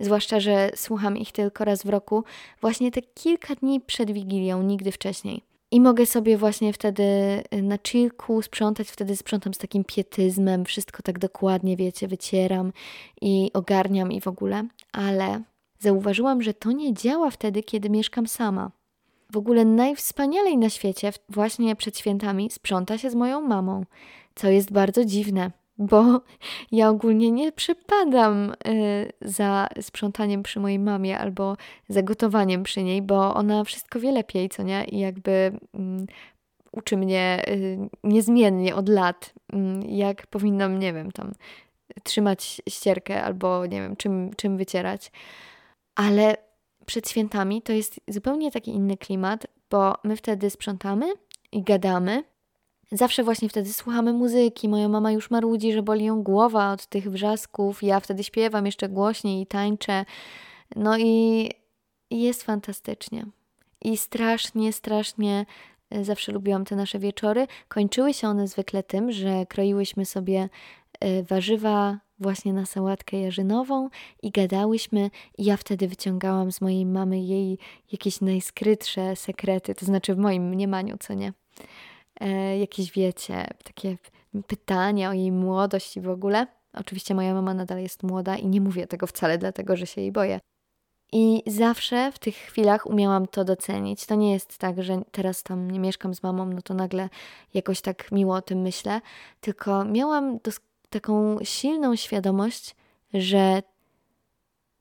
Zwłaszcza, 0.00 0.40
że 0.40 0.70
słucham 0.74 1.16
ich 1.16 1.32
tylko 1.32 1.64
raz 1.64 1.82
w 1.82 1.88
roku, 1.88 2.24
właśnie 2.60 2.90
te 2.90 3.02
kilka 3.02 3.54
dni 3.54 3.80
przed 3.80 4.10
Wigilią, 4.10 4.62
nigdy 4.62 4.92
wcześniej. 4.92 5.42
I 5.70 5.80
mogę 5.80 6.06
sobie 6.06 6.36
właśnie 6.36 6.72
wtedy 6.72 7.02
y, 7.54 7.62
na 7.62 7.78
chillku 7.88 8.42
sprzątać, 8.42 8.88
wtedy 8.88 9.16
sprzątam 9.16 9.54
z 9.54 9.58
takim 9.58 9.84
pietyzmem, 9.84 10.64
wszystko 10.64 11.02
tak 11.02 11.18
dokładnie, 11.18 11.76
wiecie, 11.76 12.08
wycieram 12.08 12.72
i 13.20 13.50
ogarniam 13.54 14.12
i 14.12 14.20
w 14.20 14.28
ogóle, 14.28 14.68
ale 14.92 15.42
zauważyłam, 15.78 16.42
że 16.42 16.54
to 16.54 16.72
nie 16.72 16.94
działa 16.94 17.30
wtedy, 17.30 17.62
kiedy 17.62 17.90
mieszkam 17.90 18.26
sama. 18.26 18.70
W 19.32 19.36
ogóle 19.36 19.64
najwspanialej 19.64 20.58
na 20.58 20.70
świecie, 20.70 21.12
właśnie 21.28 21.76
przed 21.76 21.98
świętami, 21.98 22.50
sprząta 22.50 22.98
się 22.98 23.10
z 23.10 23.14
moją 23.14 23.40
mamą, 23.40 23.84
co 24.34 24.48
jest 24.48 24.72
bardzo 24.72 25.04
dziwne, 25.04 25.50
bo 25.78 26.20
ja 26.72 26.88
ogólnie 26.88 27.30
nie 27.30 27.52
przypadam 27.52 28.52
y, 28.68 29.12
za 29.20 29.68
sprzątaniem 29.80 30.42
przy 30.42 30.60
mojej 30.60 30.78
mamie 30.78 31.18
albo 31.18 31.56
za 31.88 32.02
gotowaniem 32.02 32.62
przy 32.62 32.82
niej, 32.82 33.02
bo 33.02 33.34
ona 33.34 33.64
wszystko 33.64 34.00
wie 34.00 34.12
lepiej, 34.12 34.48
co 34.48 34.62
nie? 34.62 34.84
I 34.84 34.98
jakby 34.98 35.30
y, 35.30 35.58
uczy 36.72 36.96
mnie 36.96 37.42
y, 37.48 37.78
niezmiennie 38.04 38.74
od 38.74 38.88
lat, 38.88 39.34
mm, 39.52 39.82
jak 39.82 40.26
powinnam, 40.26 40.78
nie 40.78 40.92
wiem, 40.92 41.12
tam 41.12 41.32
trzymać 42.02 42.62
ścierkę 42.68 43.22
albo 43.22 43.66
nie 43.66 43.80
wiem, 43.82 43.96
czym, 43.96 44.30
czym 44.36 44.56
wycierać. 44.56 45.12
Ale 45.94 46.36
przed 46.86 47.08
świętami 47.08 47.62
to 47.62 47.72
jest 47.72 48.00
zupełnie 48.08 48.50
taki 48.50 48.70
inny 48.70 48.96
klimat, 48.96 49.46
bo 49.70 49.94
my 50.04 50.16
wtedy 50.16 50.50
sprzątamy 50.50 51.12
i 51.52 51.62
gadamy. 51.62 52.24
Zawsze 52.92 53.24
właśnie 53.24 53.48
wtedy 53.48 53.72
słuchamy 53.72 54.12
muzyki. 54.12 54.68
Moja 54.68 54.88
mama 54.88 55.12
już 55.12 55.30
marudzi, 55.30 55.72
że 55.72 55.82
boli 55.82 56.04
ją 56.04 56.22
głowa 56.22 56.72
od 56.72 56.86
tych 56.86 57.10
wrzasków. 57.10 57.82
Ja 57.82 58.00
wtedy 58.00 58.24
śpiewam 58.24 58.66
jeszcze 58.66 58.88
głośniej 58.88 59.42
i 59.42 59.46
tańczę. 59.46 60.04
No 60.76 60.98
i 60.98 61.50
jest 62.10 62.42
fantastycznie. 62.42 63.26
I 63.82 63.96
strasznie, 63.96 64.72
strasznie 64.72 65.46
e, 65.90 66.04
zawsze 66.04 66.32
lubiłam 66.32 66.64
te 66.64 66.76
nasze 66.76 66.98
wieczory. 66.98 67.46
Kończyły 67.68 68.14
się 68.14 68.28
one 68.28 68.48
zwykle 68.48 68.82
tym, 68.82 69.12
że 69.12 69.46
kroiłyśmy 69.46 70.04
sobie 70.04 70.48
e, 71.00 71.22
warzywa 71.22 71.98
właśnie 72.20 72.52
na 72.52 72.66
sałatkę 72.66 73.20
jarzynową 73.20 73.88
i 74.22 74.30
gadałyśmy 74.30 75.10
i 75.38 75.44
ja 75.44 75.56
wtedy 75.56 75.88
wyciągałam 75.88 76.52
z 76.52 76.60
mojej 76.60 76.86
mamy 76.86 77.20
jej 77.20 77.58
jakieś 77.92 78.20
najskrytsze 78.20 79.16
sekrety, 79.16 79.74
to 79.74 79.86
znaczy 79.86 80.14
w 80.14 80.18
moim 80.18 80.48
mniemaniu, 80.48 80.96
co 81.00 81.14
nie? 81.14 81.32
E, 82.20 82.58
jakieś, 82.58 82.92
wiecie, 82.92 83.46
takie 83.64 83.96
pytania 84.46 85.10
o 85.10 85.12
jej 85.12 85.32
młodość 85.32 85.96
i 85.96 86.00
w 86.00 86.08
ogóle. 86.08 86.46
Oczywiście 86.72 87.14
moja 87.14 87.34
mama 87.34 87.54
nadal 87.54 87.82
jest 87.82 88.02
młoda 88.02 88.36
i 88.36 88.46
nie 88.46 88.60
mówię 88.60 88.86
tego 88.86 89.06
wcale 89.06 89.38
dlatego, 89.38 89.76
że 89.76 89.86
się 89.86 90.00
jej 90.00 90.12
boję. 90.12 90.40
I 91.12 91.42
zawsze 91.46 92.12
w 92.12 92.18
tych 92.18 92.36
chwilach 92.36 92.86
umiałam 92.86 93.26
to 93.26 93.44
docenić. 93.44 94.06
To 94.06 94.14
nie 94.14 94.32
jest 94.32 94.58
tak, 94.58 94.82
że 94.82 95.02
teraz 95.12 95.42
tam 95.42 95.70
nie 95.70 95.80
mieszkam 95.80 96.14
z 96.14 96.22
mamą, 96.22 96.46
no 96.46 96.62
to 96.62 96.74
nagle 96.74 97.08
jakoś 97.54 97.80
tak 97.80 98.12
miło 98.12 98.34
o 98.34 98.42
tym 98.42 98.60
myślę, 98.60 99.00
tylko 99.40 99.84
miałam 99.84 100.38
dos- 100.38 100.60
taką 100.90 101.38
silną 101.42 101.96
świadomość, 101.96 102.76
że 103.14 103.62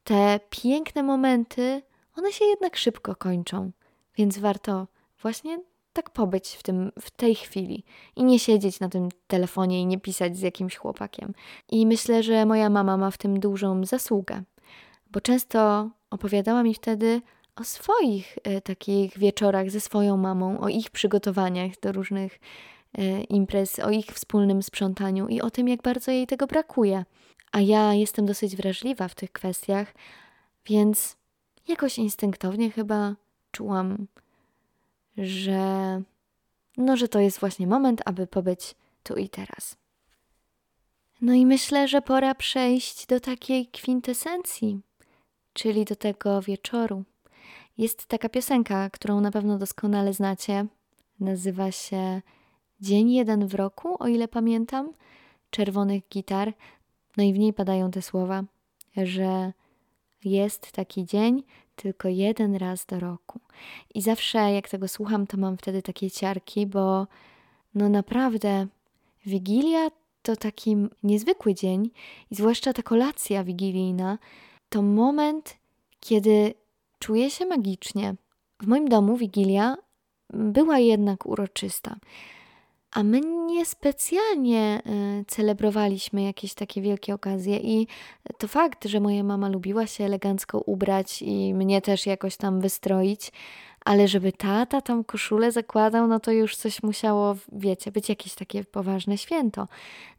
te 0.03 0.39
piękne 0.49 1.03
momenty, 1.03 1.81
one 2.17 2.31
się 2.31 2.45
jednak 2.45 2.77
szybko 2.77 3.15
kończą, 3.15 3.71
więc 4.17 4.37
warto 4.37 4.87
właśnie 5.21 5.59
tak 5.93 6.09
pobyć 6.09 6.49
w, 6.49 6.63
tym, 6.63 6.91
w 7.01 7.11
tej 7.11 7.35
chwili 7.35 7.83
i 8.15 8.23
nie 8.23 8.39
siedzieć 8.39 8.79
na 8.79 8.89
tym 8.89 9.09
telefonie 9.27 9.81
i 9.81 9.85
nie 9.85 9.99
pisać 9.99 10.37
z 10.37 10.41
jakimś 10.41 10.75
chłopakiem. 10.75 11.33
I 11.71 11.87
myślę, 11.87 12.23
że 12.23 12.45
moja 12.45 12.69
mama 12.69 12.97
ma 12.97 13.11
w 13.11 13.17
tym 13.17 13.39
dużą 13.39 13.85
zasługę, 13.85 14.43
bo 15.11 15.21
często 15.21 15.89
opowiadała 16.09 16.63
mi 16.63 16.73
wtedy 16.73 17.21
o 17.55 17.63
swoich 17.63 18.37
y, 18.37 18.61
takich 18.61 19.17
wieczorach 19.17 19.71
ze 19.71 19.79
swoją 19.79 20.17
mamą, 20.17 20.59
o 20.59 20.69
ich 20.69 20.89
przygotowaniach 20.89 21.71
do 21.81 21.91
różnych 21.91 22.39
imprez, 23.29 23.79
o 23.79 23.89
ich 23.89 24.05
wspólnym 24.05 24.63
sprzątaniu 24.63 25.27
i 25.27 25.41
o 25.41 25.51
tym, 25.51 25.67
jak 25.67 25.81
bardzo 25.81 26.11
jej 26.11 26.27
tego 26.27 26.47
brakuje. 26.47 27.05
A 27.51 27.61
ja 27.61 27.93
jestem 27.93 28.25
dosyć 28.25 28.55
wrażliwa 28.55 29.07
w 29.07 29.15
tych 29.15 29.31
kwestiach, 29.31 29.93
więc 30.65 31.17
jakoś 31.67 31.97
instynktownie 31.97 32.71
chyba 32.71 33.15
czułam, 33.51 34.07
że 35.17 36.01
no, 36.77 36.97
że 36.97 37.07
to 37.07 37.19
jest 37.19 37.39
właśnie 37.39 37.67
moment, 37.67 38.01
aby 38.05 38.27
pobyć 38.27 38.75
tu 39.03 39.15
i 39.15 39.29
teraz. 39.29 39.77
No 41.21 41.33
i 41.33 41.45
myślę, 41.45 41.87
że 41.87 42.01
pora 42.01 42.35
przejść 42.35 43.05
do 43.05 43.19
takiej 43.19 43.67
kwintesencji, 43.67 44.79
czyli 45.53 45.85
do 45.85 45.95
tego 45.95 46.41
wieczoru. 46.41 47.03
Jest 47.77 48.05
taka 48.05 48.29
piosenka, 48.29 48.89
którą 48.89 49.21
na 49.21 49.31
pewno 49.31 49.57
doskonale 49.57 50.13
znacie. 50.13 50.65
Nazywa 51.19 51.71
się 51.71 52.21
Dzień 52.81 53.11
jeden 53.11 53.47
w 53.47 53.55
roku, 53.55 54.03
o 54.03 54.07
ile 54.07 54.27
pamiętam, 54.27 54.93
czerwonych 55.49 56.03
gitar. 56.09 56.53
No 57.17 57.23
i 57.23 57.33
w 57.33 57.39
niej 57.39 57.53
padają 57.53 57.91
te 57.91 58.01
słowa, 58.01 58.43
że 58.97 59.53
jest 60.25 60.71
taki 60.71 61.05
dzień 61.05 61.43
tylko 61.75 62.07
jeden 62.07 62.55
raz 62.55 62.85
do 62.85 62.99
roku. 62.99 63.39
I 63.95 64.01
zawsze 64.01 64.53
jak 64.53 64.69
tego 64.69 64.87
słucham, 64.87 65.27
to 65.27 65.37
mam 65.37 65.57
wtedy 65.57 65.81
takie 65.81 66.11
ciarki, 66.11 66.67
bo 66.67 67.07
no 67.75 67.89
naprawdę 67.89 68.67
Wigilia 69.25 69.91
to 70.21 70.35
taki 70.35 70.75
niezwykły 71.03 71.53
dzień 71.53 71.89
i 72.31 72.35
zwłaszcza 72.35 72.73
ta 72.73 72.83
kolacja 72.83 73.43
wigilijna 73.43 74.17
to 74.69 74.81
moment, 74.81 75.57
kiedy 75.99 76.53
czuję 76.99 77.29
się 77.29 77.45
magicznie. 77.45 78.15
W 78.61 78.67
moim 78.67 78.87
domu 78.87 79.17
Wigilia 79.17 79.77
była 80.33 80.79
jednak 80.79 81.25
uroczysta. 81.25 81.95
A 82.91 83.03
my 83.03 83.21
niespecjalnie 83.21 84.81
y, 85.21 85.25
celebrowaliśmy 85.27 86.23
jakieś 86.23 86.53
takie 86.53 86.81
wielkie 86.81 87.13
okazje 87.13 87.57
i 87.57 87.87
to 88.37 88.47
fakt, 88.47 88.85
że 88.85 88.99
moja 88.99 89.23
mama 89.23 89.49
lubiła 89.49 89.87
się 89.87 90.03
elegancko 90.03 90.59
ubrać 90.59 91.21
i 91.21 91.53
mnie 91.53 91.81
też 91.81 92.05
jakoś 92.05 92.37
tam 92.37 92.61
wystroić, 92.61 93.31
ale 93.85 94.07
żeby 94.07 94.31
tata 94.31 94.81
tam 94.81 95.03
koszulę 95.03 95.51
zakładał, 95.51 96.07
no 96.07 96.19
to 96.19 96.31
już 96.31 96.55
coś 96.55 96.83
musiało, 96.83 97.35
wiecie, 97.51 97.91
być 97.91 98.09
jakieś 98.09 98.35
takie 98.35 98.63
poważne 98.63 99.17
święto. 99.17 99.67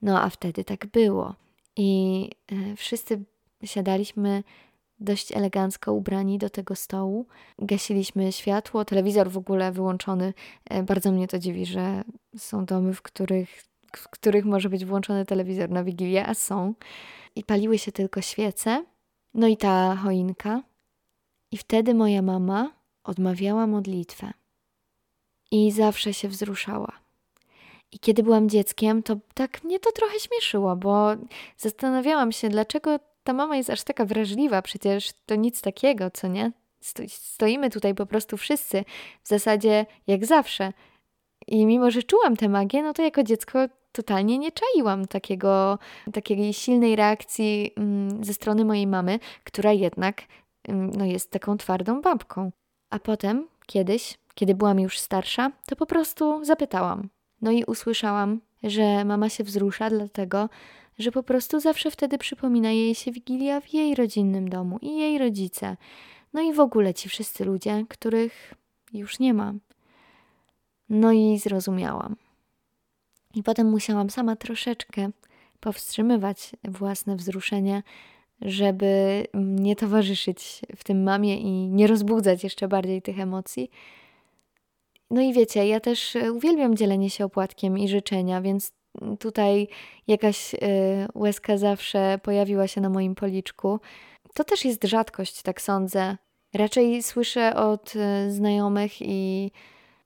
No 0.02 0.22
a 0.22 0.30
wtedy 0.30 0.64
tak 0.64 0.86
było. 0.86 1.34
I 1.76 2.30
y, 2.52 2.76
wszyscy 2.76 3.24
siadaliśmy 3.64 4.42
dość 5.00 5.32
elegancko 5.32 5.92
ubrani 5.92 6.38
do 6.38 6.50
tego 6.50 6.76
stołu. 6.76 7.26
Gasiliśmy 7.58 8.32
światło, 8.32 8.84
telewizor 8.84 9.30
w 9.30 9.38
ogóle 9.38 9.72
wyłączony. 9.72 10.34
E, 10.70 10.82
bardzo 10.82 11.12
mnie 11.12 11.28
to 11.28 11.38
dziwi, 11.38 11.66
że 11.66 12.02
są 12.36 12.64
domy, 12.64 12.94
w 12.94 13.02
których, 13.02 13.64
w 13.96 14.08
których 14.08 14.44
może 14.44 14.68
być 14.68 14.84
włączony 14.84 15.26
telewizor 15.26 15.70
na 15.70 15.84
Wigilię, 15.84 16.26
a 16.26 16.34
są. 16.34 16.74
I 17.36 17.44
paliły 17.44 17.78
się 17.78 17.92
tylko 17.92 18.20
świece, 18.20 18.84
no 19.34 19.46
i 19.46 19.56
ta 19.56 19.96
choinka. 19.96 20.62
I 21.52 21.56
wtedy 21.56 21.94
moja 21.94 22.22
mama 22.22 22.72
odmawiała 23.04 23.66
modlitwę. 23.66 24.32
I 25.50 25.72
zawsze 25.72 26.14
się 26.14 26.28
wzruszała. 26.28 26.92
I 27.92 27.98
kiedy 27.98 28.22
byłam 28.22 28.48
dzieckiem, 28.48 29.02
to 29.02 29.16
tak 29.34 29.64
mnie 29.64 29.80
to 29.80 29.92
trochę 29.92 30.20
śmieszyło, 30.20 30.76
bo 30.76 31.10
zastanawiałam 31.56 32.32
się, 32.32 32.48
dlaczego 32.48 32.98
ta 33.24 33.32
mama 33.32 33.56
jest 33.56 33.70
aż 33.70 33.82
taka 33.82 34.04
wrażliwa, 34.04 34.62
przecież 34.62 35.10
to 35.26 35.34
nic 35.34 35.60
takiego, 35.60 36.10
co 36.10 36.28
nie? 36.28 36.52
Stoimy 37.08 37.70
tutaj 37.70 37.94
po 37.94 38.06
prostu 38.06 38.36
wszyscy, 38.36 38.84
w 39.22 39.28
zasadzie 39.28 39.86
jak 40.06 40.26
zawsze. 40.26 40.72
I 41.46 41.66
mimo, 41.66 41.90
że 41.90 42.02
czułam 42.02 42.36
tę 42.36 42.48
magię, 42.48 42.82
no 42.82 42.92
to 42.92 43.02
jako 43.02 43.22
dziecko 43.22 43.58
totalnie 43.92 44.38
nie 44.38 44.50
czaiłam 44.52 45.06
takiego, 45.06 45.78
takiej 46.12 46.52
silnej 46.52 46.96
reakcji 46.96 47.72
mm, 47.76 48.24
ze 48.24 48.34
strony 48.34 48.64
mojej 48.64 48.86
mamy, 48.86 49.18
która 49.44 49.72
jednak 49.72 50.22
mm, 50.68 50.90
no, 50.90 51.04
jest 51.04 51.30
taką 51.30 51.56
twardą 51.56 52.00
babką. 52.00 52.52
A 52.90 52.98
potem, 52.98 53.48
kiedyś, 53.66 54.18
kiedy 54.34 54.54
byłam 54.54 54.80
już 54.80 54.98
starsza, 54.98 55.52
to 55.66 55.76
po 55.76 55.86
prostu 55.86 56.44
zapytałam. 56.44 57.08
No 57.42 57.50
i 57.50 57.64
usłyszałam, 57.64 58.40
że 58.62 59.04
mama 59.04 59.28
się 59.28 59.44
wzrusza, 59.44 59.90
dlatego 59.90 60.48
że 61.00 61.12
po 61.12 61.22
prostu 61.22 61.60
zawsze 61.60 61.90
wtedy 61.90 62.18
przypomina 62.18 62.70
jej 62.70 62.94
się 62.94 63.12
Wigilia 63.12 63.60
w 63.60 63.72
jej 63.72 63.94
rodzinnym 63.94 64.48
domu 64.48 64.78
i 64.82 64.98
jej 64.98 65.18
rodzice. 65.18 65.76
No 66.32 66.40
i 66.40 66.52
w 66.52 66.60
ogóle 66.60 66.94
ci 66.94 67.08
wszyscy 67.08 67.44
ludzie, 67.44 67.84
których 67.88 68.54
już 68.92 69.18
nie 69.18 69.34
ma. 69.34 69.54
No 70.88 71.12
i 71.12 71.38
zrozumiałam. 71.38 72.16
I 73.34 73.42
potem 73.42 73.70
musiałam 73.70 74.10
sama 74.10 74.36
troszeczkę 74.36 75.10
powstrzymywać 75.60 76.50
własne 76.64 77.16
wzruszenie, 77.16 77.82
żeby 78.40 79.26
nie 79.34 79.76
towarzyszyć 79.76 80.60
w 80.76 80.84
tym 80.84 81.02
mamie 81.02 81.40
i 81.40 81.68
nie 81.68 81.86
rozbudzać 81.86 82.44
jeszcze 82.44 82.68
bardziej 82.68 83.02
tych 83.02 83.20
emocji. 83.20 83.70
No 85.10 85.20
i 85.20 85.32
wiecie, 85.32 85.66
ja 85.66 85.80
też 85.80 86.16
uwielbiam 86.34 86.76
dzielenie 86.76 87.10
się 87.10 87.24
opłatkiem 87.24 87.78
i 87.78 87.88
życzenia, 87.88 88.40
więc 88.40 88.72
tutaj 89.18 89.68
jakaś 90.06 90.54
y, 90.54 90.58
łezka 91.14 91.58
zawsze 91.58 92.18
pojawiła 92.22 92.68
się 92.68 92.80
na 92.80 92.88
moim 92.88 93.14
policzku. 93.14 93.80
To 94.34 94.44
też 94.44 94.64
jest 94.64 94.84
rzadkość, 94.84 95.42
tak 95.42 95.60
sądzę. 95.60 96.16
Raczej 96.54 97.02
słyszę 97.02 97.56
od 97.56 97.96
y, 97.96 98.30
znajomych 98.30 99.02
i 99.02 99.50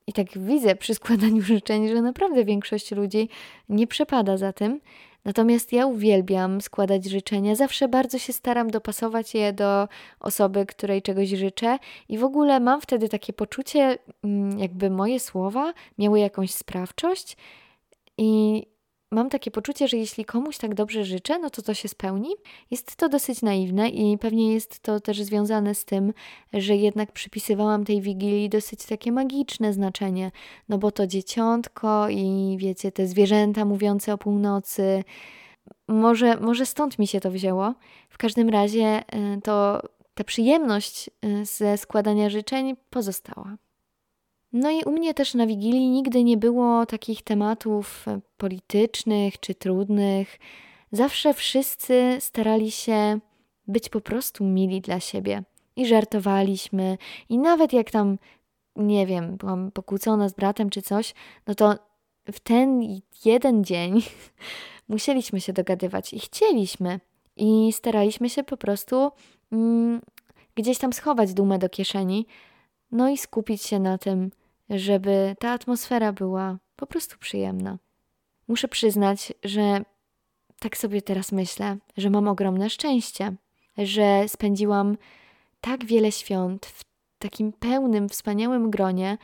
I 0.07 0.13
tak 0.13 0.39
widzę 0.39 0.77
przy 0.77 0.95
składaniu 0.95 1.43
życzeń, 1.53 1.89
że 1.89 2.03
naprawdę 2.03 2.45
większość 2.45 2.93
ludzi 2.93 3.29
nie 3.69 3.87
przepada 3.87 4.37
za 4.37 4.53
tym. 4.53 4.81
Natomiast 5.25 5.73
ja 5.73 5.87
uwielbiam 5.87 6.61
składać 6.61 7.05
życzenia. 7.05 7.55
Zawsze 7.55 7.89
bardzo 7.89 8.19
się 8.19 8.33
staram 8.33 8.71
dopasować 8.71 9.35
je 9.35 9.53
do 9.53 9.89
osoby, 10.21 10.67
której 10.67 11.03
czegoś 11.03 11.29
życzę, 11.29 11.79
i 12.09 12.19
w 12.19 12.25
ogóle 12.25 12.61
mam 12.61 12.81
wtedy 12.81 13.09
takie 13.09 13.33
poczucie, 13.33 13.99
mm, 14.25 14.59
jakby 14.59 14.91
moje 14.91 15.21
słowa 15.21 15.73
miały 15.99 16.21
jakąś 16.21 16.51
sprawczość. 16.51 17.37
I 18.19 18.63
mam 19.15 19.31
takie 19.31 19.51
poczucie, 19.51 19.89
że 19.89 19.97
jeśli 19.97 20.25
komuś 20.25 20.59
tak 20.59 20.75
dobrze 20.75 21.05
życzę, 21.05 21.39
no 21.39 21.51
to 21.51 21.63
to 21.63 21.75
się 21.75 21.89
spełni. 21.89 22.31
Jest 22.71 22.97
to 22.97 23.09
dosyć 23.09 23.43
naiwne 23.43 23.89
i 23.89 24.19
pewnie 24.19 24.55
jest 24.55 24.81
to 24.81 25.01
też 25.01 25.23
związane 25.23 25.75
z 25.75 25.85
tym, 25.85 26.13
że 26.53 26.77
jednak 26.77 27.13
przypisywałam 27.13 27.85
tej 27.85 28.01
wigilii 28.01 28.49
dosyć 28.49 28.87
takie 28.87 29.13
magiczne 29.13 29.73
znaczenie, 29.73 30.31
no 30.69 30.79
bo 30.79 30.91
to 30.91 31.07
dzieciątko 31.07 32.09
i 32.09 32.57
wiecie, 32.59 32.93
te 32.93 33.07
zwierzęta 33.07 33.65
mówiące 33.65 34.13
o 34.13 34.19
północy. 34.19 35.05
Może, 35.89 36.37
może 36.37 36.67
stąd 36.67 36.99
mi 36.99 37.07
się 37.07 37.21
to 37.21 37.31
wzięło. 37.31 37.75
W 38.09 38.19
każdym 38.19 38.49
razie 38.49 38.99
y, 39.37 39.41
to 39.43 39.83
ta 40.15 40.25
przyjemność 40.25 41.11
y, 41.25 41.45
ze 41.45 41.79
składania 41.79 42.31
życzeń 42.31 42.77
pozostała. 42.91 43.57
No 44.55 44.71
i 44.71 44.85
u 44.85 44.91
mnie 44.91 45.15
też 45.15 45.35
na 45.35 45.47
Wigilii 45.47 45.91
nigdy 45.91 46.25
nie 46.25 46.37
było 46.37 46.87
takich 46.87 47.23
tematów 47.23 48.09
e, 48.09 48.21
politycznych 48.37 49.41
czy 49.41 49.55
trudnych. 49.55 50.39
Zawsze 50.93 51.35
wszyscy 51.35 52.17
starali 52.21 52.71
się 52.71 53.19
być 53.69 53.89
po 53.89 54.01
prostu 54.01 54.45
mili 54.45 54.81
dla 54.81 55.01
siebie 55.01 55.43
i 55.77 55.87
żartowaliśmy. 55.87 56.99
I 57.29 57.39
nawet 57.39 57.73
jak 57.73 57.91
tam, 57.91 58.19
nie 58.77 59.07
wiem, 59.07 59.37
byłam 59.37 59.71
pokłócona 59.71 60.29
z 60.29 60.33
bratem 60.33 60.71
czy 60.71 60.83
coś, 60.83 61.15
no 61.47 61.55
to 61.55 61.75
w 62.33 62.41
ten 62.41 62.83
jeden 63.25 63.65
dzień 63.65 64.03
musieliśmy 64.89 65.41
się 65.41 65.53
dogadywać 65.53 66.13
i 66.13 66.19
chcieliśmy. 66.19 67.01
I 67.37 67.73
staraliśmy 67.73 68.31
się 68.31 68.45
po 68.45 68.57
prostu 68.57 69.11
mm, 69.53 70.01
gdzieś 70.55 70.79
tam 70.79 70.93
schować 70.93 71.35
dumę 71.35 71.59
do 71.59 71.69
kieszeni, 71.69 72.27
no 72.93 73.09
i 73.09 73.19
skupić 73.19 73.63
się 73.63 73.79
na 73.79 73.99
tym, 73.99 74.31
żeby 74.71 75.37
ta 75.39 75.51
atmosfera 75.51 76.13
była 76.13 76.59
po 76.77 76.87
prostu 76.87 77.19
przyjemna. 77.19 77.79
Muszę 78.49 78.69
przyznać, 78.69 79.33
że 79.45 79.85
tak 80.59 80.77
sobie 80.77 81.03
teraz 81.03 81.33
myślę, 81.33 81.77
że 81.97 82.11
mam 82.11 82.29
ogromne 82.29 82.71
szczęście, 82.71 83.35
że 83.79 84.29
spędziłam 84.29 84.97
tak 85.61 85.85
wiele 85.85 86.13
świąt 86.13 86.67
w 86.67 86.85
takim 87.19 87.53
pełnym, 87.53 88.09
wspaniałym 88.09 88.71
gronie, 88.71 89.19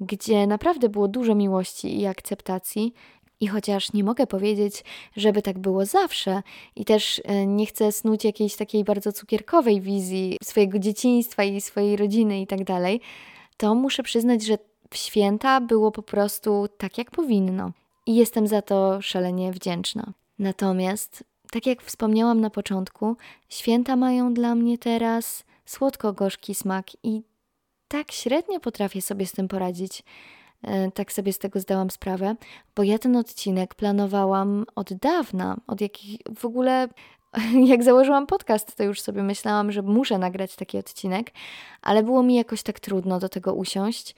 gdzie 0.00 0.46
naprawdę 0.46 0.88
było 0.88 1.08
dużo 1.08 1.34
miłości 1.34 2.00
i 2.00 2.06
akceptacji. 2.06 2.94
I 3.40 3.46
chociaż 3.46 3.92
nie 3.92 4.04
mogę 4.04 4.26
powiedzieć, 4.26 4.84
żeby 5.16 5.42
tak 5.42 5.58
było 5.58 5.86
zawsze, 5.86 6.42
i 6.76 6.84
też 6.84 7.22
e, 7.24 7.46
nie 7.46 7.66
chcę 7.66 7.92
snuć 7.92 8.24
jakiejś 8.24 8.56
takiej 8.56 8.84
bardzo 8.84 9.12
cukierkowej 9.12 9.80
wizji 9.80 10.36
swojego 10.42 10.78
dzieciństwa 10.78 11.44
i 11.44 11.60
swojej 11.60 11.96
rodziny 11.96 12.40
i 12.40 12.46
tak 12.46 12.64
dalej, 12.64 13.00
to 13.56 13.74
muszę 13.74 14.02
przyznać, 14.02 14.44
że 14.44 14.58
w 14.90 14.96
święta 14.96 15.60
było 15.60 15.92
po 15.92 16.02
prostu 16.02 16.68
tak, 16.78 16.98
jak 16.98 17.10
powinno. 17.10 17.70
I 18.06 18.14
jestem 18.14 18.46
za 18.46 18.62
to 18.62 19.02
szalenie 19.02 19.52
wdzięczna. 19.52 20.12
Natomiast, 20.38 21.24
tak 21.50 21.66
jak 21.66 21.82
wspomniałam 21.82 22.40
na 22.40 22.50
początku, 22.50 23.16
święta 23.48 23.96
mają 23.96 24.34
dla 24.34 24.54
mnie 24.54 24.78
teraz 24.78 25.44
słodko-gorzki 25.64 26.54
smak 26.54 26.86
i 27.02 27.22
tak 27.88 28.12
średnio 28.12 28.60
potrafię 28.60 29.02
sobie 29.02 29.26
z 29.26 29.32
tym 29.32 29.48
poradzić. 29.48 30.02
E, 30.62 30.90
tak 30.90 31.12
sobie 31.12 31.32
z 31.32 31.38
tego 31.38 31.60
zdałam 31.60 31.90
sprawę, 31.90 32.36
bo 32.76 32.82
ja 32.82 32.98
ten 32.98 33.16
odcinek 33.16 33.74
planowałam 33.74 34.64
od 34.74 34.92
dawna, 34.94 35.56
od 35.66 35.80
jakich 35.80 36.20
w 36.36 36.44
ogóle 36.44 36.88
jak 37.72 37.82
założyłam 37.82 38.26
podcast, 38.26 38.76
to 38.76 38.84
już 38.84 39.00
sobie 39.00 39.22
myślałam, 39.22 39.72
że 39.72 39.82
muszę 39.82 40.18
nagrać 40.18 40.56
taki 40.56 40.78
odcinek, 40.78 41.30
ale 41.82 42.02
było 42.02 42.22
mi 42.22 42.34
jakoś 42.34 42.62
tak 42.62 42.80
trudno 42.80 43.18
do 43.18 43.28
tego 43.28 43.54
usiąść. 43.54 44.14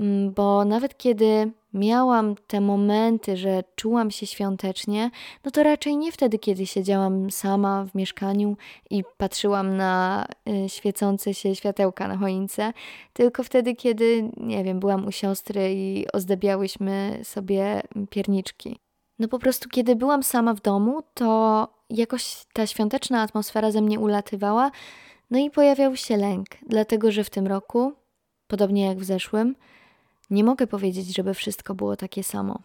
Mm, 0.00 0.32
bo 0.32 0.64
nawet 0.64 0.96
kiedy 0.98 1.52
miałam 1.74 2.34
te 2.46 2.60
momenty, 2.60 3.36
że 3.36 3.64
czułam 3.76 4.10
się 4.10 4.26
świątecznie, 4.26 5.10
no 5.44 5.50
to 5.50 5.62
raczej 5.62 5.96
nie 5.96 6.12
wtedy, 6.12 6.38
kiedy 6.38 6.66
siedziałam 6.66 7.30
sama 7.30 7.84
w 7.84 7.94
mieszkaniu 7.94 8.56
i 8.90 9.04
patrzyłam 9.16 9.76
na 9.76 10.26
y, 10.48 10.68
świecące 10.68 11.34
się 11.34 11.54
światełka 11.54 12.08
na 12.08 12.16
choince, 12.16 12.72
tylko 13.12 13.42
wtedy, 13.42 13.74
kiedy, 13.74 14.30
nie 14.36 14.64
wiem, 14.64 14.80
byłam 14.80 15.06
u 15.06 15.12
siostry 15.12 15.74
i 15.74 16.06
ozdabiałyśmy 16.12 17.20
sobie 17.22 17.82
pierniczki. 18.10 18.78
No 19.18 19.28
po 19.28 19.38
prostu, 19.38 19.68
kiedy 19.68 19.96
byłam 19.96 20.22
sama 20.22 20.54
w 20.54 20.60
domu, 20.60 21.02
to 21.14 21.68
jakoś 21.90 22.44
ta 22.52 22.66
świąteczna 22.66 23.22
atmosfera 23.22 23.70
ze 23.70 23.80
mnie 23.80 24.00
ulatywała, 24.00 24.70
no 25.30 25.38
i 25.38 25.50
pojawiał 25.50 25.96
się 25.96 26.16
lęk, 26.16 26.46
dlatego 26.68 27.12
że 27.12 27.24
w 27.24 27.30
tym 27.30 27.46
roku, 27.46 27.92
podobnie 28.46 28.86
jak 28.86 28.98
w 28.98 29.04
zeszłym, 29.04 29.54
nie 30.30 30.44
mogę 30.44 30.66
powiedzieć, 30.66 31.16
żeby 31.16 31.34
wszystko 31.34 31.74
było 31.74 31.96
takie 31.96 32.24
samo. 32.24 32.62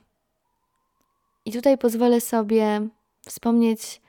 I 1.46 1.52
tutaj 1.52 1.78
pozwolę 1.78 2.22
sobie 2.22 2.88
wspomnieć 3.28 4.02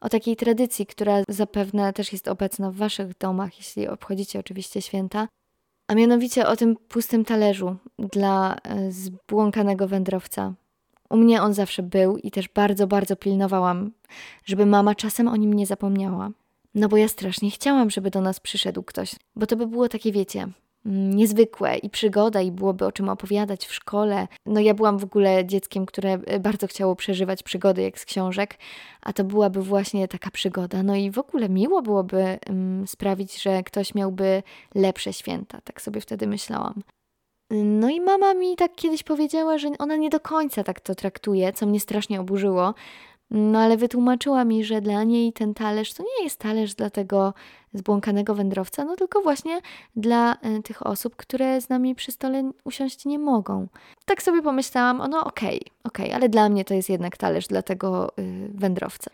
o 0.00 0.08
takiej 0.08 0.36
tradycji, 0.36 0.86
która 0.86 1.22
zapewne 1.28 1.92
też 1.92 2.12
jest 2.12 2.28
obecna 2.28 2.70
w 2.70 2.76
Waszych 2.76 3.18
domach, 3.18 3.58
jeśli 3.58 3.88
obchodzicie 3.88 4.38
oczywiście 4.38 4.82
święta, 4.82 5.28
a 5.88 5.94
mianowicie 5.94 6.46
o 6.46 6.56
tym 6.56 6.76
pustym 6.76 7.24
talerzu 7.24 7.76
dla 7.98 8.56
e, 8.56 8.92
zbłąkanego 8.92 9.88
wędrowca. 9.88 10.54
U 11.10 11.16
mnie 11.16 11.42
on 11.42 11.54
zawsze 11.54 11.82
był 11.82 12.16
i 12.16 12.30
też 12.30 12.48
bardzo, 12.48 12.86
bardzo 12.86 13.16
pilnowałam, 13.16 13.92
żeby 14.44 14.66
mama 14.66 14.94
czasem 14.94 15.28
o 15.28 15.36
nim 15.36 15.52
nie 15.52 15.66
zapomniała. 15.66 16.30
No 16.74 16.88
bo 16.88 16.96
ja 16.96 17.08
strasznie 17.08 17.50
chciałam, 17.50 17.90
żeby 17.90 18.10
do 18.10 18.20
nas 18.20 18.40
przyszedł 18.40 18.82
ktoś, 18.82 19.14
bo 19.36 19.46
to 19.46 19.56
by 19.56 19.66
było 19.66 19.88
takie, 19.88 20.12
wiecie, 20.12 20.48
niezwykłe 20.86 21.76
i 21.76 21.90
przygoda 21.90 22.40
i 22.40 22.50
byłoby 22.50 22.86
o 22.86 22.92
czym 22.92 23.08
opowiadać 23.08 23.66
w 23.66 23.74
szkole. 23.74 24.28
No 24.46 24.60
ja 24.60 24.74
byłam 24.74 24.98
w 24.98 25.04
ogóle 25.04 25.44
dzieckiem, 25.44 25.86
które 25.86 26.12
e, 26.12 26.40
bardzo 26.40 26.66
chciało 26.66 26.96
przeżywać 26.96 27.42
przygody 27.42 27.82
jak 27.82 27.98
z 27.98 28.04
książek, 28.04 28.58
a 29.02 29.12
to 29.12 29.24
byłaby 29.24 29.62
właśnie 29.62 30.08
taka 30.08 30.30
przygoda. 30.30 30.82
No 30.82 30.94
i 30.94 31.10
w 31.10 31.18
ogóle 31.18 31.48
miło 31.48 31.82
byłoby 31.82 32.38
um, 32.48 32.86
sprawić, 32.86 33.42
że 33.42 33.62
ktoś 33.62 33.94
miałby 33.94 34.42
lepsze 34.74 35.12
święta, 35.12 35.60
tak 35.60 35.82
sobie 35.82 36.00
wtedy 36.00 36.26
myślałam. 36.26 36.82
No 37.50 37.88
i 37.88 38.00
mama 38.00 38.34
mi 38.34 38.56
tak 38.56 38.74
kiedyś 38.74 39.02
powiedziała, 39.02 39.58
że 39.58 39.68
ona 39.78 39.96
nie 39.96 40.10
do 40.10 40.20
końca 40.20 40.64
tak 40.64 40.80
to 40.80 40.94
traktuje, 40.94 41.52
co 41.52 41.66
mnie 41.66 41.80
strasznie 41.80 42.20
oburzyło, 42.20 42.74
no 43.30 43.58
ale 43.58 43.76
wytłumaczyła 43.76 44.44
mi, 44.44 44.64
że 44.64 44.80
dla 44.80 45.04
niej 45.04 45.32
ten 45.32 45.54
talerz 45.54 45.94
to 45.94 46.02
nie 46.02 46.24
jest 46.24 46.38
talerz 46.38 46.74
dla 46.74 46.90
tego 46.90 47.34
zbłąkanego 47.72 48.34
wędrowca, 48.34 48.84
no 48.84 48.96
tylko 48.96 49.20
właśnie 49.20 49.60
dla 49.96 50.34
y, 50.34 50.62
tych 50.62 50.86
osób, 50.86 51.16
które 51.16 51.60
z 51.60 51.68
nami 51.68 51.94
przy 51.94 52.12
stole 52.12 52.50
usiąść 52.64 53.04
nie 53.04 53.18
mogą. 53.18 53.68
Tak 54.04 54.22
sobie 54.22 54.42
pomyślałam, 54.42 54.96
no 55.10 55.24
okej, 55.24 55.60
okay, 55.60 55.70
okej, 55.84 56.06
okay, 56.06 56.14
ale 56.14 56.28
dla 56.28 56.48
mnie 56.48 56.64
to 56.64 56.74
jest 56.74 56.88
jednak 56.88 57.16
talerz 57.16 57.46
dla 57.46 57.62
tego 57.62 58.18
y, 58.18 58.50
wędrowca. 58.54 59.10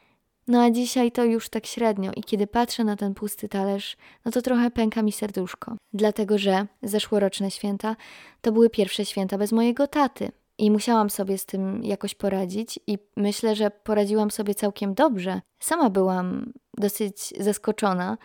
No 0.49 0.63
a 0.63 0.71
dzisiaj 0.71 1.13
to 1.13 1.25
już 1.25 1.49
tak 1.49 1.67
średnio 1.67 2.13
i 2.17 2.23
kiedy 2.23 2.47
patrzę 2.47 2.85
na 2.85 2.97
ten 2.97 3.15
pusty 3.15 3.49
talerz, 3.49 3.97
no 4.25 4.33
to 4.33 4.43
trochę 4.43 4.71
pęka 4.71 5.03
mi 5.03 5.13
serduszko. 5.13 5.77
Dlatego, 5.93 6.39
że 6.39 6.67
zeszłoroczne 6.83 7.51
święta 7.51 7.97
to 8.41 8.53
były 8.53 8.71
pierwsze 8.71 9.05
święta 9.05 9.39
bez 9.39 9.53
mojego 9.53 9.87
taty. 9.87 10.33
I 10.59 10.71
musiałam 10.71 11.11
sobie 11.11 11.39
z 11.39 11.47
tym 11.47 11.85
jakoś 11.85 12.15
poradzić, 12.15 12.81
i 12.87 12.99
myślę, 13.17 13.57
że 13.57 13.71
poradziłam 13.71 14.31
sobie 14.31 14.55
całkiem 14.55 14.95
dobrze. 14.95 15.41
Sama 15.59 15.91
byłam 15.91 16.53
dosyć 16.79 17.35
zaskoczona, 17.41 18.19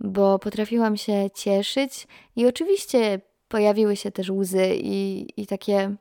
bo 0.00 0.38
potrafiłam 0.38 0.96
się 0.96 1.30
cieszyć, 1.34 2.06
i 2.36 2.46
oczywiście 2.46 3.20
pojawiły 3.48 3.96
się 3.96 4.10
też 4.10 4.30
łzy 4.30 4.74
i, 4.76 5.26
i 5.36 5.46
takie 5.46 5.96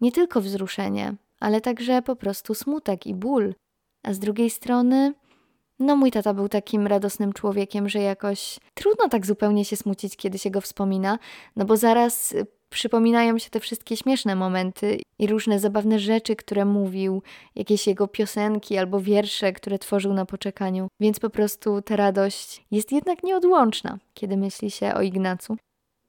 nie 0.00 0.12
tylko 0.12 0.40
wzruszenie, 0.40 1.14
ale 1.40 1.60
także 1.60 2.02
po 2.02 2.16
prostu 2.16 2.54
smutek 2.54 3.06
i 3.06 3.14
ból. 3.14 3.54
A 4.02 4.12
z 4.12 4.18
drugiej 4.18 4.50
strony, 4.50 5.14
no 5.78 5.96
mój 5.96 6.10
tata 6.10 6.34
był 6.34 6.48
takim 6.48 6.86
radosnym 6.86 7.32
człowiekiem, 7.32 7.88
że 7.88 7.98
jakoś 7.98 8.58
trudno 8.74 9.08
tak 9.08 9.26
zupełnie 9.26 9.64
się 9.64 9.76
smucić, 9.76 10.16
kiedy 10.16 10.38
się 10.38 10.50
go 10.50 10.60
wspomina, 10.60 11.18
no 11.56 11.64
bo 11.64 11.76
zaraz 11.76 12.34
przypominają 12.70 13.38
się 13.38 13.50
te 13.50 13.60
wszystkie 13.60 13.96
śmieszne 13.96 14.36
momenty 14.36 15.00
i 15.18 15.26
różne 15.26 15.60
zabawne 15.60 15.98
rzeczy, 15.98 16.36
które 16.36 16.64
mówił, 16.64 17.22
jakieś 17.54 17.86
jego 17.86 18.08
piosenki 18.08 18.78
albo 18.78 19.00
wiersze, 19.00 19.52
które 19.52 19.78
tworzył 19.78 20.14
na 20.14 20.26
poczekaniu. 20.26 20.88
Więc 21.00 21.20
po 21.20 21.30
prostu 21.30 21.82
ta 21.82 21.96
radość 21.96 22.64
jest 22.70 22.92
jednak 22.92 23.22
nieodłączna, 23.22 23.98
kiedy 24.14 24.36
myśli 24.36 24.70
się 24.70 24.94
o 24.94 25.02
Ignacu. 25.02 25.56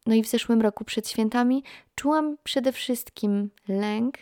No 0.06 0.16
i 0.16 0.24
w 0.24 0.28
zeszłym 0.28 0.62
roku 0.62 0.86
przed 0.86 1.10
świętami 1.10 1.64
czułam 1.96 2.38
przede 2.44 2.72
wszystkim 2.72 3.50
lęk, 3.68 4.18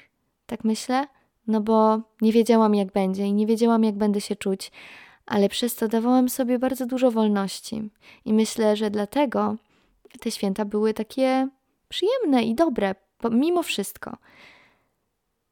tak 0.46 0.64
myślę, 0.64 1.08
no 1.48 1.62
bo 1.62 2.02
nie 2.22 2.32
wiedziałam 2.32 2.76
jak 2.76 2.92
będzie 2.92 3.26
i 3.26 3.34
nie 3.34 3.48
wiedziałam 3.48 3.84
jak 3.84 3.96
będę 3.96 4.22
się 4.22 4.36
czuć, 4.36 4.72
ale 5.26 5.50
przez 5.50 5.76
to 5.76 5.88
dawałam 5.88 6.30
sobie 6.30 6.60
bardzo 6.60 6.86
dużo 6.86 7.12
wolności. 7.12 7.90
I 8.26 8.34
myślę, 8.34 8.76
że 8.76 8.92
dlatego 8.92 9.56
te 10.20 10.32
święta 10.32 10.66
były 10.66 10.94
takie 10.94 11.48
przyjemne 11.90 12.44
i 12.44 12.56
dobre, 12.56 12.96
mimo 13.32 13.64
wszystko. 13.64 14.18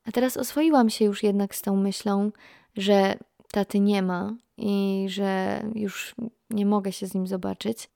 A 0.06 0.12
teraz 0.12 0.38
oswoiłam 0.38 0.90
się 0.90 1.06
już 1.06 1.24
jednak 1.24 1.56
z 1.56 1.62
tą 1.62 1.76
myślą, 1.76 2.32
że 2.78 3.18
taty 3.52 3.80
nie 3.80 4.02
ma 4.02 4.34
i 4.58 5.06
że 5.10 5.62
już 5.76 6.16
nie 6.50 6.66
mogę 6.66 6.92
się 6.92 7.08
z 7.08 7.14
nim 7.14 7.28
zobaczyć. 7.28 7.90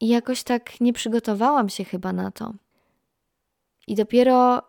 I 0.00 0.08
jakoś 0.08 0.42
tak 0.42 0.80
nie 0.80 0.92
przygotowałam 0.92 1.68
się 1.68 1.84
chyba 1.84 2.12
na 2.12 2.30
to. 2.30 2.54
I 3.86 3.94
dopiero 3.94 4.62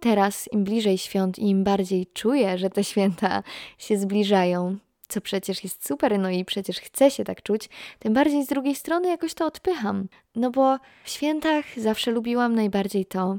teraz, 0.00 0.52
im 0.52 0.64
bliżej 0.64 0.98
świąt 0.98 1.38
i 1.38 1.48
im 1.48 1.64
bardziej 1.64 2.06
czuję, 2.06 2.58
że 2.58 2.70
te 2.70 2.84
święta 2.90 3.42
się 3.78 3.98
zbliżają, 3.98 4.78
co 5.08 5.20
przecież 5.20 5.64
jest 5.64 5.86
super, 5.86 6.18
no 6.18 6.30
i 6.30 6.44
przecież 6.44 6.80
chcę 6.80 7.10
się 7.10 7.24
tak 7.24 7.42
czuć, 7.42 7.68
tym 7.98 8.14
bardziej 8.14 8.44
z 8.44 8.46
drugiej 8.46 8.74
strony 8.74 9.08
jakoś 9.08 9.34
to 9.34 9.46
odpycham. 9.46 10.08
No 10.36 10.50
bo 10.50 10.78
w 11.04 11.10
świętach 11.10 11.64
zawsze 11.76 12.10
lubiłam 12.10 12.54
najbardziej 12.54 13.06
to, 13.06 13.38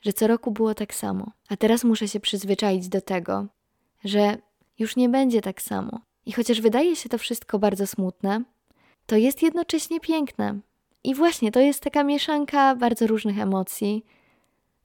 że 0.00 0.12
co 0.12 0.26
roku 0.26 0.50
było 0.50 0.74
tak 0.74 0.94
samo. 0.94 1.32
A 1.48 1.56
teraz 1.56 1.84
muszę 1.84 2.08
się 2.08 2.20
przyzwyczaić 2.20 2.88
do 2.88 3.00
tego, 3.00 3.46
że 4.04 4.36
już 4.78 4.96
nie 4.96 5.08
będzie 5.08 5.40
tak 5.40 5.62
samo. 5.62 6.00
I 6.26 6.32
chociaż 6.32 6.60
wydaje 6.60 6.96
się 6.96 7.08
to 7.08 7.18
wszystko 7.18 7.58
bardzo 7.58 7.86
smutne, 7.86 8.42
to 9.06 9.16
jest 9.16 9.42
jednocześnie 9.42 10.00
piękne. 10.00 10.58
I 11.04 11.14
właśnie 11.14 11.52
to 11.52 11.60
jest 11.60 11.82
taka 11.82 12.04
mieszanka 12.04 12.76
bardzo 12.76 13.06
różnych 13.06 13.38
emocji. 13.38 14.04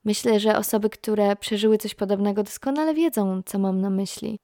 Myślę, 0.06 0.40
że 0.40 0.58
osoby, 0.58 0.90
które 0.90 1.36
przeżyły 1.36 1.78
coś 1.78 1.96
podobnego, 1.96 2.44
doskonale 2.44 2.94
wiedzą, 2.94 3.42
co 3.46 3.60
mam 3.60 3.82
na 3.82 3.90
myśli. 3.90 4.40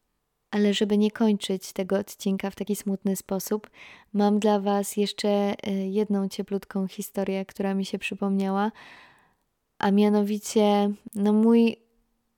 Ale 0.52 0.74
żeby 0.74 0.98
nie 0.98 1.12
kończyć 1.12 1.74
tego 1.74 1.98
odcinka 1.98 2.50
w 2.50 2.56
taki 2.56 2.76
smutny 2.76 3.16
sposób, 3.16 3.70
mam 4.14 4.40
dla 4.40 4.60
Was 4.60 4.98
jeszcze 4.98 5.30
e, 5.30 5.56
jedną 5.90 6.30
cieplutką 6.30 6.88
historię, 6.88 7.46
która 7.46 7.74
mi 7.74 7.86
się 7.86 8.00
przypomniała, 8.00 8.72
a 9.80 9.92
mianowicie 9.92 10.92
no 11.16 11.34
mój 11.34 11.78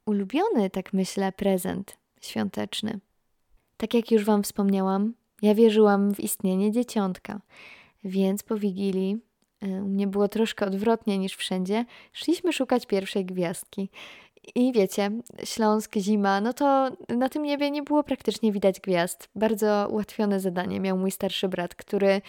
ulubiony, 0.06 0.70
tak 0.70 0.94
myślę, 0.94 1.32
prezent 1.32 1.98
świąteczny. 2.22 3.00
Tak 3.78 3.94
jak 3.94 4.12
już 4.12 4.26
Wam 4.26 4.44
wspomniałam, 4.44 5.14
ja 5.42 5.56
wierzyłam 5.56 6.14
w 6.14 6.20
istnienie 6.20 6.72
dzieciątka, 6.72 7.42
więc 8.04 8.44
po 8.44 8.58
Wigilii 8.58 9.20
u 9.62 9.88
mnie 9.88 10.08
było 10.08 10.28
troszkę 10.28 10.66
odwrotnie 10.66 11.18
niż 11.18 11.36
wszędzie. 11.36 11.86
Szliśmy 12.14 12.54
szukać 12.54 12.86
pierwszej 12.86 13.26
gwiazdki. 13.26 13.90
I 14.56 14.74
wiecie, 14.74 15.12
Śląsk, 15.44 15.96
zima, 15.96 16.42
no 16.42 16.54
to 16.54 16.92
na 17.10 17.30
tym 17.30 17.44
niebie 17.44 17.72
nie 17.72 17.84
było 17.84 18.04
praktycznie 18.04 18.52
widać 18.52 18.80
gwiazd. 18.80 19.30
Bardzo 19.36 19.88
ułatwione 19.92 20.40
zadanie 20.40 20.80
miał 20.80 20.98
mój 20.98 21.12
starszy 21.12 21.48
brat, 21.50 21.76
który 21.76 22.22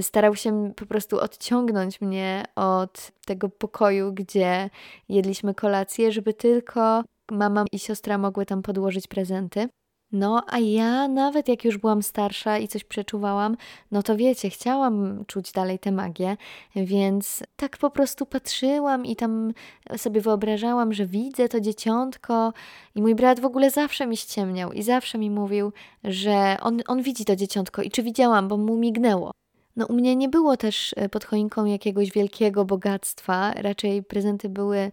starał 0.00 0.36
się 0.36 0.72
po 0.76 0.86
prostu 0.86 1.20
odciągnąć 1.20 2.00
mnie 2.00 2.44
od 2.56 3.12
tego 3.26 3.48
pokoju, 3.48 4.12
gdzie 4.12 4.70
jedliśmy 5.08 5.54
kolację, 5.54 6.12
żeby 6.12 6.34
tylko 6.34 7.02
mama 7.30 7.64
i 7.72 7.78
siostra 7.78 8.18
mogły 8.18 8.46
tam 8.46 8.62
podłożyć 8.62 9.06
prezenty. 9.06 9.68
No, 10.12 10.42
a 10.46 10.58
ja 10.58 11.08
nawet 11.08 11.48
jak 11.48 11.64
już 11.64 11.78
byłam 11.78 12.02
starsza 12.02 12.58
i 12.58 12.68
coś 12.68 12.84
przeczuwałam, 12.84 13.56
no 13.90 14.02
to 14.02 14.16
wiecie, 14.16 14.50
chciałam 14.50 15.24
czuć 15.26 15.52
dalej 15.52 15.78
tę 15.78 15.92
magię, 15.92 16.36
więc 16.76 17.42
tak 17.56 17.76
po 17.76 17.90
prostu 17.90 18.26
patrzyłam 18.26 19.06
i 19.06 19.16
tam 19.16 19.52
sobie 19.96 20.20
wyobrażałam, 20.20 20.92
że 20.92 21.06
widzę 21.06 21.48
to 21.48 21.60
dzieciątko 21.60 22.52
i 22.94 23.02
mój 23.02 23.14
brat 23.14 23.40
w 23.40 23.44
ogóle 23.44 23.70
zawsze 23.70 24.06
mi 24.06 24.16
ściemniał 24.16 24.72
i 24.72 24.82
zawsze 24.82 25.18
mi 25.18 25.30
mówił, 25.30 25.72
że 26.04 26.56
on, 26.60 26.80
on 26.86 27.02
widzi 27.02 27.24
to 27.24 27.36
dzieciątko 27.36 27.82
i 27.82 27.90
czy 27.90 28.02
widziałam, 28.02 28.48
bo 28.48 28.56
mu 28.56 28.76
mignęło. 28.76 29.30
No 29.76 29.86
u 29.86 29.92
mnie 29.92 30.16
nie 30.16 30.28
było 30.28 30.56
też 30.56 30.94
e, 30.96 31.08
pod 31.08 31.24
choinką 31.24 31.64
jakiegoś 31.64 32.10
wielkiego 32.10 32.64
bogactwa, 32.64 33.52
raczej 33.52 34.02
prezenty 34.02 34.48
były 34.48 34.92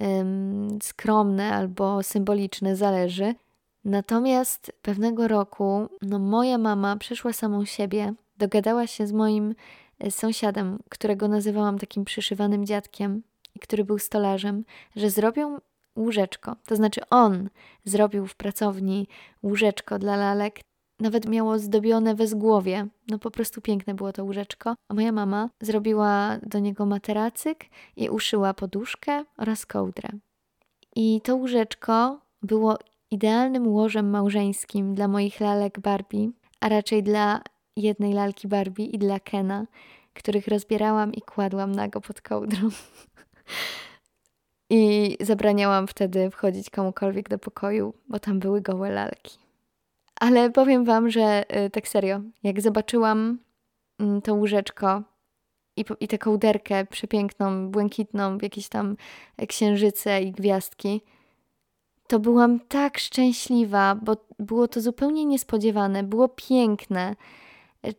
um, 0.00 0.78
skromne 0.82 1.52
albo 1.54 2.02
symboliczne, 2.02 2.76
zależy. 2.76 3.34
Natomiast 3.84 4.72
pewnego 4.82 5.28
roku, 5.28 5.88
no 6.02 6.18
moja 6.18 6.58
mama 6.58 6.96
przeszła 6.96 7.32
samą 7.32 7.64
siebie, 7.64 8.14
dogadała 8.38 8.86
się 8.86 9.06
z 9.06 9.12
moim 9.12 9.54
e, 9.98 10.10
sąsiadem, 10.10 10.78
którego 10.88 11.28
nazywałam 11.28 11.78
takim 11.78 12.04
przyszywanym 12.04 12.66
dziadkiem, 12.66 13.22
który 13.60 13.84
był 13.84 13.98
stolarzem, 13.98 14.64
że 14.96 15.10
zrobią 15.10 15.58
łóżeczko. 15.96 16.56
To 16.66 16.76
znaczy 16.76 17.00
on 17.10 17.48
zrobił 17.84 18.26
w 18.26 18.34
pracowni 18.34 19.08
łóżeczko 19.42 19.98
dla 19.98 20.16
lalek. 20.16 20.60
Nawet 21.00 21.28
miało 21.28 21.58
zdobione 21.58 22.14
wezgłowie. 22.14 22.86
No 23.08 23.18
po 23.18 23.30
prostu 23.30 23.60
piękne 23.60 23.94
było 23.94 24.12
to 24.12 24.24
łóżeczko. 24.24 24.74
A 24.88 24.94
moja 24.94 25.12
mama 25.12 25.50
zrobiła 25.60 26.38
do 26.42 26.58
niego 26.58 26.86
materacyk 26.86 27.64
i 27.96 28.10
uszyła 28.10 28.54
poduszkę 28.54 29.24
oraz 29.36 29.66
kołdrę. 29.66 30.08
I 30.96 31.20
to 31.20 31.36
łóżeczko 31.36 32.20
było 32.42 32.78
idealnym 33.10 33.68
łożem 33.68 34.10
małżeńskim 34.10 34.94
dla 34.94 35.08
moich 35.08 35.40
lalek 35.40 35.80
Barbie, 35.80 36.30
a 36.60 36.68
raczej 36.68 37.02
dla 37.02 37.40
jednej 37.76 38.12
lalki 38.12 38.48
Barbie 38.48 38.84
i 38.84 38.98
dla 38.98 39.20
Kena, 39.20 39.66
których 40.14 40.48
rozbierałam 40.48 41.12
i 41.12 41.20
kładłam 41.20 41.72
nago 41.72 42.00
pod 42.00 42.20
kołdrą. 42.20 42.68
I 44.70 45.16
zabraniałam 45.20 45.86
wtedy 45.86 46.30
wchodzić 46.30 46.70
komukolwiek 46.70 47.28
do 47.28 47.38
pokoju, 47.38 47.94
bo 48.08 48.18
tam 48.18 48.38
były 48.38 48.60
gołe 48.60 48.90
lalki. 48.90 49.38
Ale 50.20 50.50
powiem 50.50 50.84
Wam, 50.84 51.10
że 51.10 51.44
y, 51.66 51.70
tak 51.70 51.88
serio, 51.88 52.20
jak 52.42 52.60
zobaczyłam 52.60 53.38
mm, 53.98 54.22
to 54.22 54.34
łóżeczko 54.34 55.02
i, 55.76 55.84
i 56.00 56.08
tę 56.08 56.18
kołderkę 56.18 56.86
przepiękną, 56.86 57.70
błękitną, 57.70 58.38
jakieś 58.42 58.68
tam 58.68 58.96
księżyce 59.48 60.22
i 60.22 60.32
gwiazdki, 60.32 61.02
to 62.08 62.18
byłam 62.18 62.60
tak 62.60 62.98
szczęśliwa, 62.98 63.94
bo 63.94 64.16
było 64.38 64.68
to 64.68 64.80
zupełnie 64.80 65.24
niespodziewane, 65.24 66.02
było 66.02 66.28
piękne. 66.28 67.16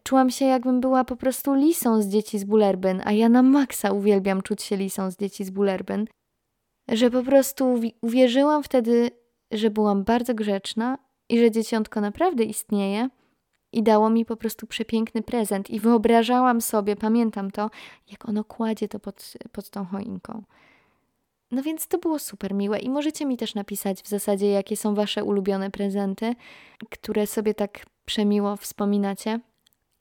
Czułam 0.04 0.30
się, 0.30 0.46
jakbym 0.46 0.82
była 0.82 1.04
po 1.04 1.16
prostu 1.16 1.54
lisą 1.54 2.02
z 2.02 2.08
dzieci 2.08 2.40
z 2.40 2.44
Bullerbyn, 2.44 3.02
a 3.06 3.12
ja 3.12 3.30
na 3.30 3.44
maksa 3.44 3.92
uwielbiam 3.92 4.42
czuć 4.42 4.62
się 4.62 4.78
lisą 4.78 5.12
z 5.12 5.18
dzieci 5.18 5.46
z 5.46 5.50
Bullerbyn. 5.50 6.06
Że 6.88 7.12
po 7.12 7.24
prostu 7.24 7.82
uwierzyłam 8.02 8.64
wtedy, 8.64 9.12
że 9.52 9.70
byłam 9.70 10.04
bardzo 10.04 10.34
grzeczna 10.34 10.98
i 11.30 11.40
że 11.40 11.52
dzieciątko 11.52 12.02
naprawdę 12.02 12.44
istnieje 12.44 13.10
i 13.74 13.84
dało 13.84 14.10
mi 14.10 14.26
po 14.26 14.36
prostu 14.36 14.68
przepiękny 14.68 15.22
prezent. 15.22 15.70
I 15.70 15.80
wyobrażałam 15.80 16.62
sobie, 16.62 16.96
pamiętam 16.96 17.52
to, 17.52 17.70
jak 18.12 18.30
ono 18.30 18.44
kładzie 18.44 18.88
to 18.88 19.00
pod, 19.00 19.34
pod 19.52 19.70
tą 19.70 19.86
choinką. 19.86 20.44
No 21.52 21.64
więc 21.64 21.88
to 21.88 21.98
było 21.98 22.20
super 22.20 22.54
miłe 22.54 22.80
i 22.80 22.90
możecie 22.90 23.26
mi 23.26 23.38
też 23.38 23.56
napisać 23.56 24.02
w 24.02 24.08
zasadzie, 24.08 24.50
jakie 24.50 24.78
są 24.78 24.96
Wasze 24.96 25.24
ulubione 25.24 25.72
prezenty, 25.72 26.36
które 26.90 27.28
sobie 27.28 27.54
tak 27.54 27.86
przemiło 28.06 28.56
wspominacie. 28.56 29.40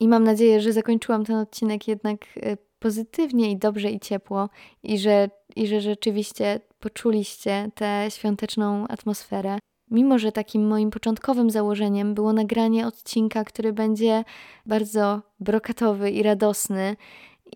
I 0.00 0.08
mam 0.08 0.24
nadzieję, 0.24 0.60
że 0.60 0.72
zakończyłam 0.72 1.24
ten 1.24 1.36
odcinek 1.36 1.88
jednak 1.88 2.26
y, 2.36 2.56
pozytywnie 2.78 3.50
i 3.50 3.56
dobrze 3.56 3.90
i 3.90 4.00
ciepło 4.00 4.48
i 4.82 4.98
że, 4.98 5.30
i 5.56 5.66
że 5.66 5.80
rzeczywiście 5.80 6.60
poczuliście 6.80 7.70
tę 7.74 8.06
świąteczną 8.08 8.88
atmosferę. 8.88 9.58
Mimo, 9.90 10.18
że 10.18 10.32
takim 10.32 10.66
moim 10.66 10.90
początkowym 10.90 11.50
założeniem 11.50 12.14
było 12.14 12.32
nagranie 12.32 12.86
odcinka, 12.86 13.44
który 13.44 13.72
będzie 13.72 14.24
bardzo 14.66 15.22
brokatowy 15.40 16.10
i 16.10 16.22
radosny 16.22 16.96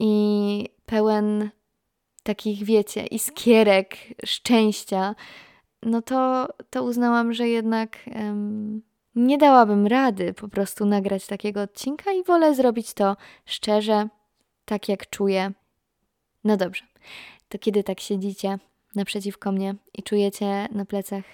i 0.01 0.69
pełen 0.87 1.51
takich, 2.23 2.65
wiecie, 2.65 3.07
iskierek 3.07 3.97
szczęścia, 4.25 5.15
no 5.83 6.03
to, 6.03 6.49
to 6.71 6.83
uznałam, 6.83 7.33
że 7.33 7.49
jednak 7.49 7.99
um, 8.07 8.83
nie 9.15 9.39
dałabym 9.39 9.87
rady 9.87 10.35
po 10.35 10.49
prostu 10.49 10.87
nagrać 10.87 11.27
takiego 11.27 11.63
odcinka 11.63 12.13
i 12.13 12.25
wolę 12.25 12.55
zrobić 12.55 12.95
to 12.95 13.17
szczerze, 13.47 14.09
tak 14.65 14.89
jak 14.89 15.11
czuję. 15.11 15.53
No 16.45 16.57
dobrze, 16.57 16.85
to 17.49 17.59
kiedy 17.59 17.85
tak 17.85 18.01
siedzicie 18.01 18.59
naprzeciwko 18.95 19.53
mnie 19.53 19.75
i 19.99 20.03
czujecie 20.03 20.69
na 20.73 20.85
plecach 20.85 21.25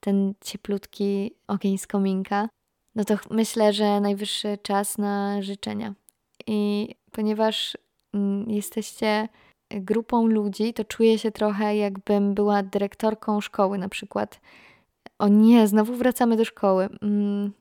ten 0.00 0.34
cieplutki 0.44 1.34
ogień 1.46 1.78
z 1.78 1.86
kominka, 1.86 2.48
no 2.94 3.04
to 3.04 3.16
myślę, 3.30 3.72
że 3.72 4.00
najwyższy 4.00 4.58
czas 4.62 4.98
na 4.98 5.42
życzenia. 5.42 5.94
I 6.46 6.88
ponieważ 7.12 7.76
mm, 8.14 8.50
jesteście 8.50 9.28
grupą 9.70 10.26
ludzi, 10.26 10.74
to 10.74 10.84
czuję 10.84 11.18
się 11.18 11.30
trochę 11.30 11.76
jakbym 11.76 12.34
była 12.34 12.62
dyrektorką 12.62 13.40
szkoły 13.40 13.78
na 13.78 13.88
przykład. 13.88 14.40
O 15.18 15.28
nie, 15.28 15.68
znowu 15.68 15.94
wracamy 15.94 16.36
do 16.36 16.44
szkoły. 16.44 16.88
Mm, 17.02 17.52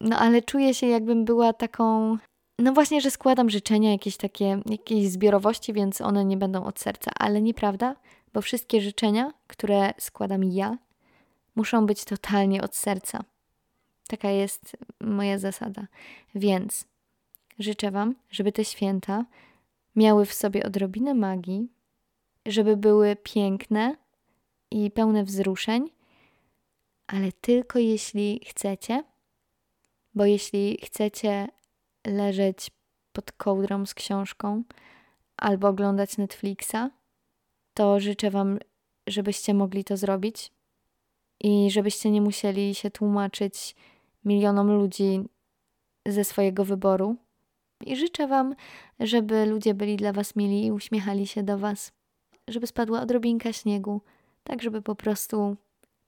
no 0.00 0.18
ale 0.18 0.42
czuję 0.42 0.74
się 0.74 0.86
jakbym 0.86 1.24
była 1.24 1.52
taką 1.52 2.18
no 2.58 2.72
właśnie, 2.72 3.00
że 3.00 3.10
składam 3.10 3.50
życzenia 3.50 3.92
jakieś 3.92 4.16
takie, 4.16 4.60
jakiejś 4.66 5.08
zbiorowości, 5.08 5.72
więc 5.72 6.00
one 6.00 6.24
nie 6.24 6.36
będą 6.36 6.64
od 6.64 6.80
serca, 6.80 7.10
ale 7.18 7.42
nieprawda, 7.42 7.96
bo 8.32 8.42
wszystkie 8.42 8.80
życzenia, 8.80 9.32
które 9.46 9.94
składam 9.98 10.44
ja, 10.44 10.78
muszą 11.56 11.86
być 11.86 12.04
totalnie 12.04 12.62
od 12.62 12.76
serca. 12.76 13.24
Taka 14.08 14.30
jest 14.30 14.76
moja 15.00 15.38
zasada. 15.38 15.86
Więc 16.34 16.84
życzę 17.58 17.90
Wam, 17.90 18.14
żeby 18.30 18.52
te 18.52 18.64
święta 18.64 19.24
miały 19.96 20.26
w 20.26 20.34
sobie 20.34 20.66
odrobinę 20.66 21.14
magii, 21.14 21.68
żeby 22.46 22.76
były 22.76 23.16
piękne 23.16 23.96
i 24.70 24.90
pełne 24.90 25.24
wzruszeń, 25.24 25.90
ale 27.06 27.32
tylko 27.32 27.78
jeśli 27.78 28.40
chcecie, 28.46 29.04
bo 30.14 30.24
jeśli 30.24 30.78
chcecie 30.84 31.48
leżeć 32.06 32.70
pod 33.12 33.32
kołdrą 33.32 33.86
z 33.86 33.94
książką 33.94 34.62
albo 35.36 35.68
oglądać 35.68 36.16
Netflixa, 36.18 36.90
to 37.74 38.00
życzę 38.00 38.30
Wam, 38.30 38.58
żebyście 39.06 39.54
mogli 39.54 39.84
to 39.84 39.96
zrobić 39.96 40.52
i 41.40 41.70
żebyście 41.70 42.10
nie 42.10 42.20
musieli 42.20 42.74
się 42.74 42.90
tłumaczyć 42.90 43.76
milionom 44.24 44.72
ludzi 44.72 45.20
ze 46.06 46.24
swojego 46.24 46.64
wyboru. 46.64 47.16
I 47.82 47.96
życzę 47.96 48.26
Wam, 48.26 48.54
żeby 49.00 49.46
ludzie 49.46 49.74
byli 49.74 49.96
dla 49.96 50.12
Was 50.12 50.36
mili 50.36 50.66
i 50.66 50.72
uśmiechali 50.72 51.26
się 51.26 51.42
do 51.42 51.58
Was, 51.58 51.92
żeby 52.48 52.66
spadła 52.66 53.00
odrobinka 53.00 53.52
śniegu, 53.52 54.00
tak 54.44 54.62
żeby 54.62 54.82
po 54.82 54.94
prostu 54.94 55.56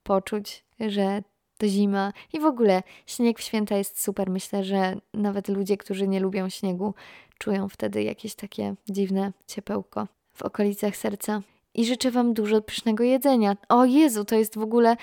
poczuć, 0.02 0.64
że 0.80 1.22
to 1.58 1.68
zima 1.68 2.12
i 2.32 2.40
w 2.40 2.44
ogóle 2.44 2.82
śnieg 3.06 3.38
w 3.38 3.42
święta 3.42 3.76
jest 3.76 4.02
super. 4.02 4.30
Myślę, 4.30 4.64
że 4.64 4.96
nawet 5.14 5.48
ludzie, 5.48 5.76
którzy 5.76 6.08
nie 6.08 6.20
lubią 6.20 6.48
śniegu, 6.48 6.94
czują 7.38 7.68
wtedy 7.68 8.02
jakieś 8.02 8.34
takie 8.34 8.74
dziwne 8.88 9.32
ciepełko 9.46 10.08
w 10.34 10.42
okolicach 10.42 10.96
serca. 10.96 11.42
I 11.74 11.84
życzę 11.84 12.10
Wam 12.10 12.34
dużo 12.34 12.62
pysznego 12.62 13.04
jedzenia. 13.04 13.56
O 13.68 13.84
Jezu, 13.84 14.24
to 14.24 14.36
jest 14.36 14.58
w 14.58 14.62
ogóle, 14.62 14.96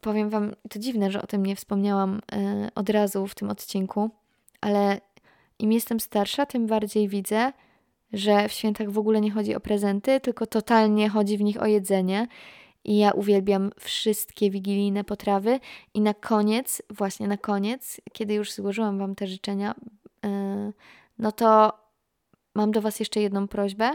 powiem 0.00 0.30
Wam, 0.30 0.54
to 0.68 0.78
dziwne, 0.78 1.10
że 1.10 1.22
o 1.22 1.26
tym 1.26 1.46
nie 1.46 1.56
wspomniałam 1.56 2.20
yy, 2.32 2.68
od 2.74 2.90
razu 2.90 3.26
w 3.26 3.34
tym 3.34 3.50
odcinku, 3.50 4.10
ale 4.60 5.00
im 5.58 5.72
jestem 5.72 6.00
starsza, 6.00 6.46
tym 6.46 6.66
bardziej 6.66 7.08
widzę, 7.08 7.52
że 8.12 8.48
w 8.48 8.52
świętach 8.52 8.90
w 8.90 8.98
ogóle 8.98 9.20
nie 9.20 9.30
chodzi 9.30 9.54
o 9.54 9.60
prezenty, 9.60 10.20
tylko 10.20 10.46
totalnie 10.46 11.08
chodzi 11.08 11.38
w 11.38 11.42
nich 11.42 11.62
o 11.62 11.66
jedzenie. 11.66 12.26
I 12.84 12.98
ja 12.98 13.12
uwielbiam 13.12 13.70
wszystkie 13.78 14.50
wigilijne 14.50 15.04
potrawy. 15.04 15.60
I 15.94 16.00
na 16.00 16.14
koniec, 16.14 16.82
właśnie 16.90 17.28
na 17.28 17.36
koniec, 17.36 18.00
kiedy 18.12 18.34
już 18.34 18.52
złożyłam 18.52 18.98
Wam 18.98 19.14
te 19.14 19.26
życzenia, 19.26 19.74
yy, 20.22 20.30
no 21.18 21.32
to 21.32 21.72
mam 22.54 22.70
do 22.70 22.80
Was 22.80 23.00
jeszcze 23.00 23.20
jedną 23.20 23.48
prośbę. 23.48 23.90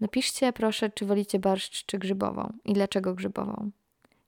Napiszcie 0.00 0.52
proszę, 0.52 0.90
czy 0.90 1.06
wolicie 1.06 1.38
barszcz, 1.38 1.86
czy 1.86 1.98
grzybową 1.98 2.52
i 2.64 2.72
dlaczego 2.72 3.14
grzybową. 3.14 3.70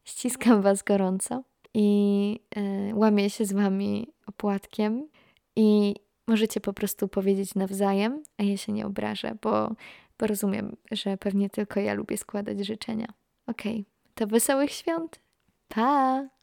Ściskam 0.05 0.63
Was 0.63 0.83
gorąco 0.83 1.43
i 1.75 2.41
yy, 2.57 2.95
łamię 2.95 3.31
się 3.31 3.45
z 3.45 3.53
Wami 3.53 4.09
opłatkiem 4.27 5.09
i 5.57 5.95
możecie 6.31 6.61
po 6.61 6.73
prostu 6.73 7.09
powiedzieć 7.09 7.55
nawzajem, 7.55 8.23
a 8.39 8.43
ja 8.43 8.57
się 8.57 8.73
nie 8.73 8.87
obrażę, 8.87 9.37
bo, 9.43 9.75
bo 10.19 10.27
rozumiem, 10.27 10.77
że 10.91 11.17
pewnie 11.17 11.51
tylko 11.51 11.81
ja 11.81 11.95
lubię 11.95 12.17
składać 12.17 12.67
życzenia. 12.67 13.13
Okej, 13.47 13.73
okay. 13.73 13.85
to 14.15 14.27
wesołych 14.27 14.73
świąt. 14.73 15.21
Pa! 15.69 16.40